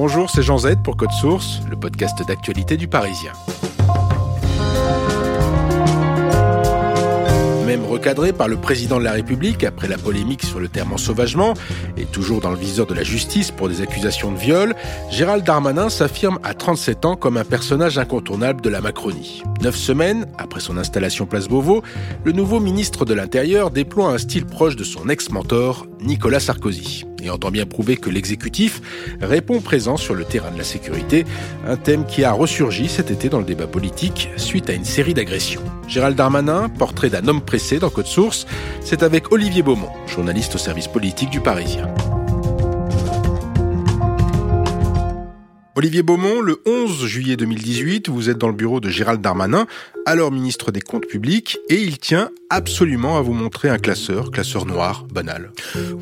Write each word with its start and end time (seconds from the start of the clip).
Bonjour, 0.00 0.30
c'est 0.30 0.42
Jean 0.42 0.58
Z 0.58 0.76
pour 0.84 0.96
Code 0.96 1.10
Source, 1.10 1.58
le 1.68 1.74
podcast 1.74 2.22
d'actualité 2.24 2.76
du 2.76 2.86
Parisien. 2.86 3.32
même 7.66 7.84
recadré 7.84 8.32
par 8.32 8.48
le 8.48 8.56
président 8.56 8.98
de 8.98 9.04
la 9.04 9.12
République 9.12 9.62
après 9.62 9.88
la 9.88 9.98
polémique 9.98 10.42
sur 10.42 10.58
le 10.58 10.68
terme 10.68 10.92
ensauvagement, 10.94 11.52
et 11.98 12.06
toujours 12.06 12.40
dans 12.40 12.50
le 12.50 12.56
viseur 12.56 12.86
de 12.86 12.94
la 12.94 13.02
justice 13.02 13.50
pour 13.50 13.68
des 13.68 13.82
accusations 13.82 14.32
de 14.32 14.38
viol, 14.38 14.74
Gérald 15.10 15.44
Darmanin 15.44 15.90
s'affirme 15.90 16.38
à 16.44 16.54
37 16.54 17.04
ans 17.04 17.16
comme 17.16 17.36
un 17.36 17.44
personnage 17.44 17.98
incontournable 17.98 18.62
de 18.62 18.70
la 18.70 18.80
Macronie. 18.80 19.42
Neuf 19.60 19.76
semaines 19.76 20.26
après 20.38 20.60
son 20.60 20.78
installation 20.78 21.26
place 21.26 21.48
Beauvau, 21.48 21.82
le 22.24 22.32
nouveau 22.32 22.58
ministre 22.58 23.04
de 23.04 23.12
l'Intérieur 23.12 23.70
déploie 23.70 24.12
un 24.12 24.18
style 24.18 24.46
proche 24.46 24.76
de 24.76 24.84
son 24.84 25.10
ex-mentor, 25.10 25.86
Nicolas 26.00 26.40
Sarkozy 26.40 27.04
et 27.28 27.30
entend 27.30 27.50
bien 27.50 27.66
prouver 27.66 27.96
que 27.96 28.10
l'exécutif 28.10 28.82
répond 29.20 29.60
présent 29.60 29.96
sur 29.96 30.14
le 30.14 30.24
terrain 30.24 30.50
de 30.50 30.58
la 30.58 30.64
sécurité, 30.64 31.24
un 31.66 31.76
thème 31.76 32.04
qui 32.06 32.24
a 32.24 32.32
ressurgi 32.32 32.88
cet 32.88 33.10
été 33.10 33.28
dans 33.28 33.38
le 33.38 33.44
débat 33.44 33.66
politique 33.66 34.30
suite 34.36 34.68
à 34.68 34.72
une 34.72 34.84
série 34.84 35.14
d'agressions. 35.14 35.62
Gérald 35.86 36.16
Darmanin, 36.16 36.68
portrait 36.68 37.10
d'un 37.10 37.26
homme 37.28 37.40
pressé 37.40 37.78
dans 37.78 37.90
Code 37.90 38.06
Source, 38.06 38.46
c'est 38.80 39.02
avec 39.02 39.32
Olivier 39.32 39.62
Beaumont, 39.62 39.92
journaliste 40.06 40.54
au 40.56 40.58
service 40.58 40.88
politique 40.88 41.30
du 41.30 41.40
Parisien. 41.40 41.88
Olivier 45.78 46.02
Beaumont, 46.02 46.40
le 46.40 46.60
11 46.66 47.06
juillet 47.06 47.36
2018, 47.36 48.08
vous 48.08 48.30
êtes 48.30 48.36
dans 48.36 48.48
le 48.48 48.52
bureau 48.52 48.80
de 48.80 48.90
Gérald 48.90 49.20
Darmanin, 49.20 49.68
alors 50.06 50.32
ministre 50.32 50.72
des 50.72 50.80
Comptes 50.80 51.06
publics, 51.06 51.58
et 51.68 51.80
il 51.80 51.98
tient 51.98 52.30
absolument 52.50 53.18
à 53.18 53.20
vous 53.20 53.34
montrer 53.34 53.68
un 53.68 53.78
classeur, 53.78 54.30
classeur 54.30 54.64
noir, 54.64 55.04
banal. 55.12 55.52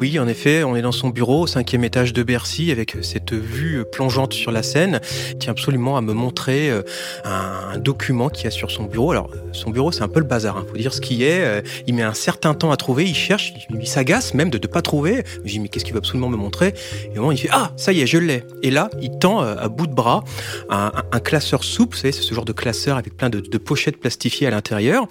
Oui, 0.00 0.18
en 0.18 0.28
effet, 0.28 0.62
on 0.62 0.76
est 0.76 0.82
dans 0.82 0.92
son 0.92 1.08
bureau 1.08 1.42
au 1.42 1.46
cinquième 1.46 1.84
étage 1.84 2.12
de 2.12 2.22
Bercy 2.22 2.70
avec 2.70 2.96
cette 3.02 3.34
vue 3.34 3.84
plongeante 3.90 4.32
sur 4.32 4.52
la 4.52 4.62
Seine. 4.62 5.00
Il 5.32 5.38
tient 5.38 5.52
absolument 5.52 5.96
à 5.96 6.02
me 6.02 6.12
montrer 6.12 6.70
euh, 6.70 6.82
un 7.24 7.78
document 7.78 8.28
qu'il 8.28 8.44
y 8.44 8.46
a 8.46 8.52
sur 8.52 8.70
son 8.70 8.84
bureau. 8.84 9.10
Alors, 9.10 9.28
son 9.52 9.70
bureau, 9.70 9.90
c'est 9.90 10.02
un 10.02 10.08
peu 10.08 10.20
le 10.20 10.26
bazar, 10.26 10.56
il 10.56 10.60
hein. 10.60 10.66
faut 10.70 10.78
dire 10.78 10.94
ce 10.94 11.00
qui 11.00 11.24
est. 11.24 11.40
Euh, 11.44 11.62
il 11.86 11.94
met 11.94 12.02
un 12.02 12.14
certain 12.14 12.54
temps 12.54 12.70
à 12.70 12.76
trouver, 12.76 13.04
il 13.04 13.14
cherche, 13.14 13.52
il 13.68 13.88
s'agace 13.88 14.32
même 14.32 14.50
de 14.50 14.58
ne 14.58 14.66
pas 14.68 14.82
trouver. 14.82 15.24
Je 15.44 15.50
dis, 15.50 15.58
mais 15.58 15.68
qu'est-ce 15.68 15.84
qu'il 15.84 15.94
veut 15.94 15.98
absolument 15.98 16.28
me 16.28 16.36
montrer? 16.36 16.74
Et 17.12 17.18
au 17.18 17.22
moment, 17.22 17.32
il 17.32 17.38
fait, 17.38 17.50
ah, 17.50 17.72
ça 17.76 17.92
y 17.92 18.00
est, 18.00 18.06
je 18.06 18.18
l'ai. 18.18 18.44
Et 18.62 18.70
là, 18.70 18.88
il 19.02 19.18
tend 19.18 19.42
euh, 19.42 19.56
à 19.66 19.68
bout 19.68 19.86
de 19.86 19.94
bras 19.94 20.24
un, 20.70 21.20
classeur 21.20 21.64
souple, 21.64 21.96
c'est 21.96 22.12
ce 22.12 22.34
genre 22.34 22.44
de 22.44 22.52
classeur 22.52 22.96
avec 22.96 23.16
plein 23.16 23.30
de, 23.30 23.40
de 23.40 23.58
pochettes 23.58 23.98
plastifiées 23.98 24.46
à 24.46 24.50
l'intérieur. 24.50 25.06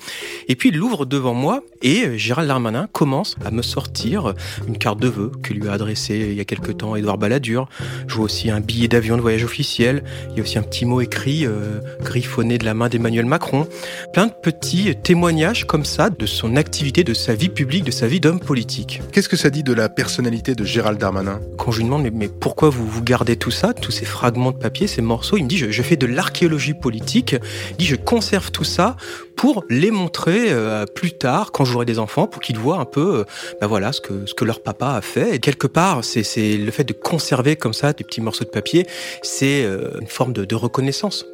Et 0.47 0.55
puis, 0.55 0.69
il 0.69 0.77
l'ouvre 0.77 1.05
devant 1.05 1.33
moi 1.33 1.61
et 1.81 2.05
euh, 2.05 2.17
Gérald 2.17 2.47
Darmanin 2.47 2.87
commence 2.91 3.35
à 3.45 3.51
me 3.51 3.61
sortir 3.61 4.33
une 4.67 4.77
carte 4.77 4.99
de 4.99 5.07
vœux 5.07 5.31
que 5.43 5.53
lui 5.53 5.67
a 5.67 5.73
adressée 5.73 6.27
il 6.31 6.33
y 6.33 6.39
a 6.39 6.45
quelque 6.45 6.71
temps 6.71 6.95
Édouard 6.95 7.17
Balladur. 7.17 7.67
Je 8.07 8.15
vois 8.15 8.25
aussi 8.25 8.49
un 8.49 8.59
billet 8.59 8.87
d'avion 8.87 9.17
de 9.17 9.21
voyage 9.21 9.43
officiel. 9.43 10.03
Il 10.31 10.37
y 10.37 10.39
a 10.39 10.43
aussi 10.43 10.57
un 10.57 10.63
petit 10.63 10.85
mot 10.85 11.01
écrit, 11.01 11.45
euh, 11.45 11.79
griffonné 12.01 12.57
de 12.57 12.65
la 12.65 12.73
main 12.73 12.89
d'Emmanuel 12.89 13.25
Macron. 13.25 13.67
Plein 14.13 14.27
de 14.27 14.31
petits 14.31 14.95
témoignages 15.03 15.65
comme 15.65 15.85
ça 15.85 16.09
de 16.09 16.25
son 16.25 16.55
activité, 16.55 17.03
de 17.03 17.13
sa 17.13 17.35
vie 17.35 17.49
publique, 17.49 17.83
de 17.83 17.91
sa 17.91 18.07
vie 18.07 18.19
d'homme 18.19 18.39
politique. 18.39 19.01
Qu'est-ce 19.11 19.29
que 19.29 19.37
ça 19.37 19.49
dit 19.49 19.63
de 19.63 19.73
la 19.73 19.89
personnalité 19.89 20.55
de 20.55 20.63
Gérald 20.63 20.99
Darmanin? 20.99 21.39
Quand 21.57 21.71
je 21.71 21.77
lui 21.79 21.85
demande 21.85 22.09
mais, 22.13 22.27
pourquoi 22.27 22.69
vous, 22.69 22.87
vous 22.87 23.03
gardez 23.03 23.35
tout 23.35 23.51
ça, 23.51 23.73
tous 23.73 23.91
ces 23.91 24.05
fragments 24.05 24.44
de 24.51 24.57
papier, 24.57 24.87
ces 24.87 25.01
morceaux, 25.01 25.37
il 25.37 25.43
me 25.43 25.49
dit 25.49 25.57
je, 25.57 25.81
fais 25.81 25.95
de 25.95 26.05
l'archéologie 26.05 26.73
politique. 26.73 27.35
Il 27.71 27.77
dit 27.77 27.85
je 27.85 27.95
conserve 27.95 28.51
tout 28.51 28.63
ça 28.63 28.95
pour 29.35 29.65
les 29.69 29.91
montrer 29.91 30.51
euh, 30.51 30.85
plus 30.85 31.11
tard 31.11 31.51
quand 31.51 31.65
j'aurai 31.65 31.85
des 31.85 31.99
enfants 31.99 32.27
pour 32.27 32.41
qu'ils 32.41 32.57
voient 32.57 32.79
un 32.79 32.85
peu 32.85 33.19
euh, 33.19 33.23
ben 33.59 33.67
voilà 33.67 33.91
ce 33.91 34.01
que 34.01 34.25
ce 34.25 34.33
que 34.33 34.45
leur 34.45 34.61
papa 34.61 34.93
a 34.93 35.01
fait. 35.01 35.35
Et 35.35 35.39
quelque 35.39 35.67
part 35.67 36.03
c'est 36.03 36.57
le 36.57 36.71
fait 36.71 36.83
de 36.83 36.93
conserver 36.93 37.55
comme 37.55 37.73
ça 37.73 37.93
des 37.93 38.03
petits 38.03 38.21
morceaux 38.21 38.45
de 38.45 38.49
papier 38.49 38.87
c'est 39.21 39.63
euh, 39.63 39.99
une 39.99 40.07
forme 40.07 40.33
de 40.33 40.55
reconnaissance 40.55 41.25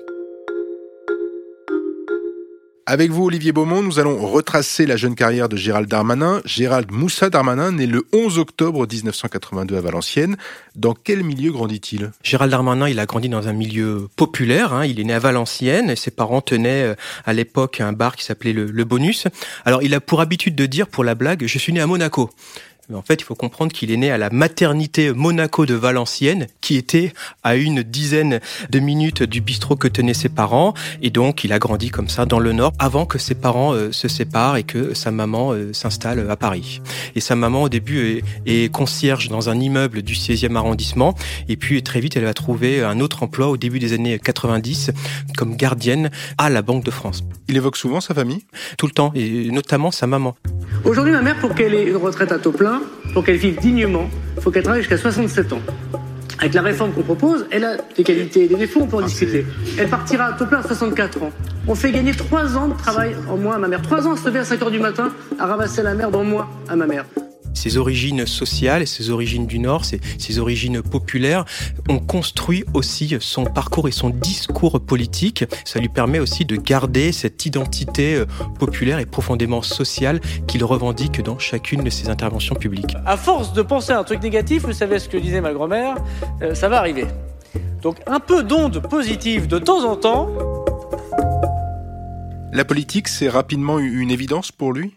avec 2.92 3.10
vous, 3.10 3.24
Olivier 3.24 3.54
Beaumont, 3.54 3.82
nous 3.82 4.00
allons 4.00 4.18
retracer 4.18 4.86
la 4.86 4.98
jeune 4.98 5.16
carrière 5.16 5.48
de 5.48 5.56
Gérald 5.56 5.88
Darmanin. 5.88 6.42
Gérald 6.44 6.92
Moussa 6.92 7.30
Darmanin, 7.30 7.72
né 7.72 7.88
le 7.88 8.06
11 8.12 8.38
octobre 8.38 8.86
1982 8.86 9.78
à 9.78 9.80
Valenciennes. 9.80 10.36
Dans 10.76 10.94
quel 10.94 11.24
milieu 11.24 11.54
grandit-il? 11.54 12.12
Gérald 12.22 12.52
Darmanin, 12.52 12.90
il 12.90 13.00
a 13.00 13.06
grandi 13.06 13.30
dans 13.30 13.48
un 13.48 13.54
milieu 13.54 14.10
populaire. 14.18 14.74
Hein. 14.74 14.86
Il 14.86 15.00
est 15.00 15.06
né 15.06 15.14
à 15.14 15.20
Valenciennes. 15.20 15.96
Ses 15.96 16.12
parents 16.12 16.42
tenaient 16.42 16.84
euh, 16.84 16.96
à 17.24 17.32
l'époque 17.32 17.80
un 17.80 17.94
bar 17.94 18.18
qui 18.18 18.26
s'appelait 18.26 18.52
le 18.52 18.84
Bonus. 18.84 19.28
Alors, 19.64 19.82
il 19.84 19.94
a 19.94 20.02
pour 20.02 20.20
habitude 20.20 20.56
de 20.56 20.66
dire, 20.66 20.90
pour 20.90 21.06
la 21.06 21.16
blague, 21.16 21.46
je 21.46 21.58
suis 21.58 21.72
né 21.72 21.80
à 21.80 21.88
Monaco. 21.88 22.30
Mais 22.92 22.98
en 22.98 23.02
fait, 23.02 23.22
il 23.22 23.24
faut 23.24 23.36
comprendre 23.36 23.72
qu'il 23.72 23.90
est 23.90 23.96
né 23.96 24.12
à 24.12 24.18
la 24.18 24.30
maternité 24.30 25.14
Monaco 25.14 25.66
de 25.66 25.76
Valenciennes, 25.76 26.48
qui 26.60 26.76
était 26.76 27.14
à 27.42 27.56
une 27.56 27.84
dizaine 27.84 28.42
de 28.70 28.80
minutes 28.80 29.24
du 29.24 29.40
bistrot 29.40 29.78
que 29.78 29.88
tenaient 29.88 30.14
ses 30.14 30.28
parents. 30.28 30.74
Et 31.02 31.10
donc, 31.10 31.46
il 31.46 31.54
a 31.54 31.60
grandi 31.60 31.90
comme 31.90 32.10
ça 32.10 32.26
dans 32.26 32.40
le 32.40 32.52
Nord 32.52 32.74
avant 32.80 33.06
que 33.06 33.18
ses 33.18 33.34
parents 33.34 33.74
euh, 33.74 33.94
se 33.94 34.10
séparent 34.10 34.58
et 34.58 34.64
que 34.64 34.94
sa 34.94 35.10
maman 35.10 35.54
euh, 35.54 35.72
s'installe 35.72 36.30
à 36.30 36.36
Paris. 36.36 36.82
Et 37.16 37.22
sa 37.22 37.38
maman, 37.38 37.64
au 37.64 37.70
début, 37.70 38.24
est, 38.46 38.64
est, 38.66 38.70
concierge 38.70 39.30
dans 39.30 39.50
un 39.50 39.58
immeuble 39.58 40.02
du 40.02 40.16
16e 40.16 40.58
arrondissement. 40.58 41.16
Et 41.48 41.56
puis, 41.56 41.82
très 41.84 42.02
vite, 42.02 42.18
elle 42.18 42.26
va 42.26 42.34
trouver 42.34 42.84
un 42.84 43.00
autre 43.00 43.24
emploi 43.24 43.48
au 43.48 43.56
début 43.56 43.80
des 43.80 43.94
années 43.94 44.20
90 44.20 44.92
comme 45.38 45.56
gardienne 45.56 46.12
à 46.38 46.50
la 46.50 46.62
Banque 46.62 46.84
de 46.84 46.92
France. 46.92 47.24
Il 47.48 47.56
évoque 47.56 47.78
souvent 47.78 48.02
sa 48.02 48.14
famille? 48.14 48.44
Tout 48.78 48.86
le 48.86 48.92
temps, 48.92 49.14
et 49.16 49.50
notamment 49.50 49.92
sa 49.92 50.08
maman. 50.08 50.36
Aujourd'hui, 50.84 51.14
ma 51.14 51.22
mère, 51.22 51.38
pour 51.40 51.56
qu'elle 51.56 51.74
ait 51.74 51.86
une 51.86 51.98
retraite 51.98 52.32
à 52.32 52.40
taux 52.40 52.52
plein, 52.52 52.81
pour 53.14 53.24
qu'elle 53.24 53.38
vive 53.38 53.60
dignement, 53.60 54.10
il 54.38 54.42
faut 54.42 54.52
qu'elle 54.52 54.64
travaille 54.64 54.82
jusqu'à 54.82 54.98
67 54.98 55.54
ans. 55.54 55.62
Avec 56.40 56.54
la 56.54 56.62
réforme 56.64 56.92
qu'on 56.92 57.04
propose, 57.04 57.46
elle 57.52 57.64
a 57.64 57.78
des 57.96 58.04
qualités 58.04 58.46
et 58.46 58.48
des 58.48 58.56
défauts, 58.56 58.82
on 58.82 58.88
peut 58.88 58.98
en 58.98 59.02
ah, 59.02 59.06
discuter. 59.06 59.46
Elle 59.78 59.90
partira 59.90 60.26
à 60.26 60.34
taux 60.34 60.48
plein 60.48 60.60
à 60.60 60.64
64 60.64 61.22
ans. 61.22 61.32
On 61.68 61.76
fait 61.76 61.92
gagner 61.92 62.14
3 62.14 62.58
ans 62.58 62.68
de 62.68 62.74
travail 62.74 63.16
en 63.30 63.38
moins 63.38 63.56
à 63.56 63.60
ma 63.60 63.68
mère. 63.68 63.82
3 63.82 64.08
ans 64.08 64.14
à 64.14 64.18
se 64.18 64.26
lever 64.26 64.40
à 64.40 64.46
5 64.46 64.60
h 64.60 64.72
du 64.72 64.80
matin, 64.80 65.12
à 65.38 65.46
ramasser 65.46 65.84
la 65.84 65.94
merde 65.94 66.16
en 66.16 66.24
moins 66.24 66.50
à 66.68 66.76
ma 66.76 66.88
mère 66.88 67.06
ses 67.54 67.78
origines 67.78 68.26
sociales, 68.26 68.88
ses 68.88 69.10
origines 69.10 69.48
du 69.48 69.60
Nord, 69.60 69.86
ses, 69.86 70.00
ses, 70.18 70.40
origines 70.40 70.82
populaires, 70.82 71.46
ont 71.90 72.00
construit 72.00 72.64
aussi 72.74 73.16
son 73.20 73.46
parcours 73.46 73.88
et 73.88 73.92
son 73.92 74.10
discours 74.10 74.80
politique. 74.80 75.46
Ça 75.66 75.80
lui 75.80 75.90
permet 75.90 76.20
aussi 76.20 76.46
de 76.46 76.56
garder 76.56 77.12
cette 77.12 77.46
identité 77.46 78.16
euh, 78.16 78.26
populaire 78.60 79.00
et 79.00 79.06
profondément 79.06 79.62
sociale 79.62 80.20
qu'il 80.48 80.64
revendique 80.64 81.22
dans 81.22 81.40
chacune 81.40 81.84
de 81.84 81.90
ses 81.90 82.10
interventions 82.10 82.56
publiques. 82.56 82.96
À 83.06 83.18
force 83.18 83.54
de 83.54 83.62
penser 83.62 83.92
à 83.92 84.00
un 84.00 84.04
truc 84.04 84.22
négatif, 84.22 84.64
vous 84.64 84.74
savez 84.74 85.00
ce 85.00 85.10
que 85.10 85.18
disait 85.18 85.42
ma 85.42 85.54
grand-mère, 85.54 85.96
euh, 86.42 86.56
ça 86.56 86.70
va 86.70 86.78
arriver. 86.78 87.06
Donc 87.82 87.98
un 88.08 88.20
peu 88.20 88.44
d'onde 88.44 88.82
positive 88.88 89.48
de 89.48 89.60
temps 89.60 89.90
en 89.90 89.96
temps. 89.96 90.30
La 92.54 92.66
politique, 92.66 93.08
c'est 93.08 93.30
rapidement 93.30 93.80
une 93.80 94.12
évidence 94.12 94.52
pour 94.52 94.74
lui? 94.74 94.94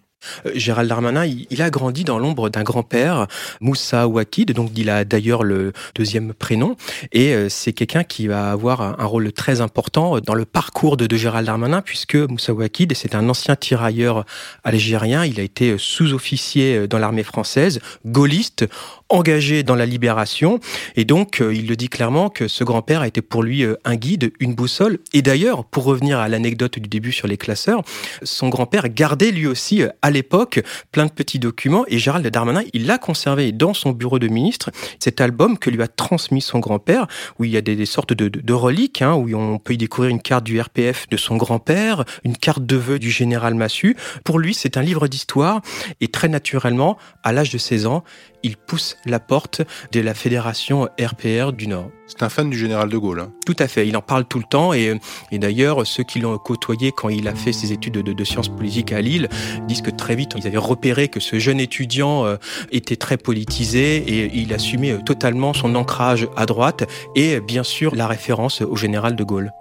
Gérald 0.54 0.88
Darmanin, 0.88 1.24
il, 1.24 1.62
a 1.62 1.70
grandi 1.70 2.04
dans 2.04 2.18
l'ombre 2.18 2.48
d'un 2.50 2.62
grand-père, 2.62 3.26
Moussa 3.60 4.08
Ouakid, 4.08 4.52
donc 4.52 4.70
il 4.76 4.90
a 4.90 5.04
d'ailleurs 5.04 5.42
le 5.42 5.72
deuxième 5.94 6.34
prénom, 6.34 6.76
et 7.12 7.34
euh, 7.34 7.48
c'est 7.48 7.72
quelqu'un 7.72 8.04
qui 8.04 8.26
va 8.26 8.50
avoir 8.50 9.00
un 9.00 9.04
rôle 9.04 9.32
très 9.32 9.60
important 9.60 10.20
dans 10.20 10.34
le 10.34 10.44
parcours 10.44 10.96
de, 10.96 11.14
Gérald 11.16 11.46
Darmanin, 11.46 11.80
puisque 11.80 12.16
Moussa 12.16 12.52
Ouakid, 12.52 12.94
c'est 12.94 13.14
un 13.14 13.28
ancien 13.28 13.56
tirailleur 13.56 14.24
algérien, 14.64 15.24
il 15.24 15.38
a 15.38 15.42
été 15.42 15.76
sous-officier 15.78 16.88
dans 16.88 16.98
l'armée 16.98 17.22
française, 17.22 17.80
gaulliste, 18.04 18.66
engagé 19.08 19.62
dans 19.62 19.76
la 19.76 19.86
libération, 19.86 20.60
et 20.96 21.04
donc 21.04 21.40
euh, 21.40 21.54
il 21.54 21.68
le 21.68 21.76
dit 21.76 21.88
clairement 21.88 22.30
que 22.30 22.48
ce 22.48 22.64
grand-père 22.64 23.02
a 23.02 23.06
été 23.06 23.22
pour 23.22 23.42
lui 23.42 23.64
un 23.84 23.96
guide, 23.96 24.32
une 24.40 24.54
boussole, 24.54 24.98
et 25.12 25.22
d'ailleurs, 25.22 25.64
pour 25.64 25.84
revenir 25.84 26.18
à 26.18 26.28
l'anecdote 26.28 26.78
du 26.78 26.88
début 26.88 27.12
sur 27.12 27.28
les 27.28 27.36
classeurs, 27.36 27.82
son 28.22 28.48
grand-père 28.48 28.88
gardait 28.88 29.30
lui 29.30 29.46
aussi 29.46 29.82
à 30.02 30.10
l'époque 30.14 30.62
plein 30.92 31.04
de 31.04 31.10
petits 31.10 31.38
documents 31.38 31.84
et 31.88 31.98
Gérald 31.98 32.26
Darmanin, 32.26 32.62
il 32.72 32.86
l'a 32.86 32.96
conservé 32.96 33.52
dans 33.52 33.74
son 33.74 33.90
bureau 33.90 34.18
de 34.18 34.28
ministre, 34.28 34.70
cet 34.98 35.20
album 35.20 35.58
que 35.58 35.68
lui 35.68 35.82
a 35.82 35.88
transmis 35.88 36.40
son 36.40 36.58
grand-père, 36.58 37.06
où 37.38 37.44
il 37.44 37.50
y 37.50 37.56
a 37.56 37.60
des, 37.60 37.84
sortes 37.84 38.14
de, 38.14 38.52
reliques, 38.52 39.02
hein, 39.02 39.14
où 39.14 39.34
on 39.34 39.58
peut 39.58 39.74
y 39.74 39.78
découvrir 39.78 40.10
une 40.10 40.22
carte 40.22 40.44
du 40.44 40.58
RPF 40.58 41.08
de 41.08 41.16
son 41.16 41.36
grand-père, 41.36 42.04
une 42.24 42.36
carte 42.36 42.64
de 42.64 42.76
vœux 42.76 42.98
du 42.98 43.10
général 43.10 43.54
Massu. 43.54 43.96
Pour 44.24 44.38
lui, 44.38 44.54
c'est 44.54 44.76
un 44.76 44.82
livre 44.82 45.08
d'histoire 45.08 45.60
et 46.00 46.08
très 46.08 46.28
naturellement, 46.28 46.96
à 47.22 47.32
l'âge 47.32 47.50
de 47.50 47.58
16 47.58 47.86
ans, 47.86 48.04
il 48.44 48.56
pousse 48.56 48.96
la 49.04 49.18
porte 49.18 49.62
de 49.90 50.00
la 50.00 50.14
fédération 50.14 50.88
RPR 51.00 51.52
du 51.52 51.66
Nord. 51.66 51.90
C'est 52.06 52.22
un 52.22 52.28
fan 52.28 52.50
du 52.50 52.58
général 52.58 52.90
de 52.90 52.98
Gaulle. 52.98 53.20
Hein. 53.20 53.32
Tout 53.46 53.56
à 53.58 53.66
fait, 53.66 53.88
il 53.88 53.96
en 53.96 54.02
parle 54.02 54.26
tout 54.26 54.38
le 54.38 54.44
temps 54.44 54.72
et, 54.74 55.00
et 55.32 55.38
d'ailleurs 55.38 55.86
ceux 55.86 56.04
qui 56.04 56.20
l'ont 56.20 56.36
côtoyé 56.38 56.92
quand 56.92 57.08
il 57.08 57.26
a 57.26 57.34
fait 57.34 57.52
ses 57.52 57.72
études 57.72 57.94
de, 57.94 58.12
de, 58.12 58.24
sciences 58.24 58.48
politiques 58.48 58.92
à 58.92 59.00
Lille 59.00 59.28
disent 59.66 59.82
que 59.82 59.90
très 59.90 60.14
vite 60.14 60.32
ils 60.36 60.46
avaient 60.46 60.58
repéré 60.58 61.08
que 61.08 61.20
ce 61.20 61.38
jeune 61.38 61.60
étudiant 61.60 62.26
euh, 62.26 62.36
était 62.70 62.96
très 62.96 63.16
politisé 63.16 63.96
et 63.96 64.30
il 64.34 64.52
assumait 64.52 64.92
euh, 64.92 64.98
totalement 64.98 65.54
son 65.54 65.74
ancrage 65.74 66.28
à 66.36 66.44
droite 66.44 66.84
et 67.14 67.40
bien 67.40 67.62
sûr 67.62 67.94
la 67.94 68.06
référence 68.06 68.60
au 68.60 68.76
général 68.76 69.16
de 69.16 69.24
Gaulle. 69.24 69.52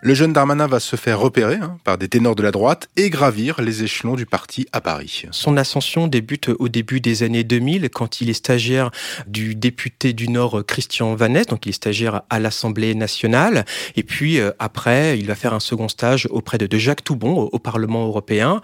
Le 0.00 0.14
jeune 0.14 0.32
Darmanin 0.32 0.68
va 0.68 0.78
se 0.78 0.94
faire 0.94 1.18
repérer 1.18 1.56
hein, 1.56 1.76
par 1.82 1.98
des 1.98 2.08
ténors 2.08 2.36
de 2.36 2.42
la 2.44 2.52
droite 2.52 2.88
et 2.96 3.10
gravir 3.10 3.60
les 3.60 3.82
échelons 3.82 4.14
du 4.14 4.26
parti 4.26 4.64
à 4.72 4.80
Paris. 4.80 5.24
Son 5.32 5.56
ascension 5.56 6.06
débute 6.06 6.50
au 6.60 6.68
début 6.68 7.00
des 7.00 7.24
années 7.24 7.42
2000 7.42 7.90
quand 7.90 8.20
il 8.20 8.30
est 8.30 8.34
stagiaire 8.34 8.92
du 9.26 9.56
député 9.56 10.12
du 10.12 10.28
Nord 10.28 10.64
Christian 10.64 11.16
Vanès, 11.16 11.48
donc 11.48 11.66
il 11.66 11.70
est 11.70 11.72
stagiaire 11.72 12.22
à 12.30 12.38
l'Assemblée 12.38 12.94
nationale. 12.94 13.64
Et 13.96 14.04
puis 14.04 14.38
euh, 14.38 14.52
après, 14.60 15.18
il 15.18 15.26
va 15.26 15.34
faire 15.34 15.52
un 15.52 15.58
second 15.58 15.88
stage 15.88 16.28
auprès 16.30 16.58
de, 16.58 16.78
Jacques 16.78 17.02
Toubon 17.02 17.48
au, 17.52 17.58
Parlement 17.58 18.06
européen. 18.06 18.60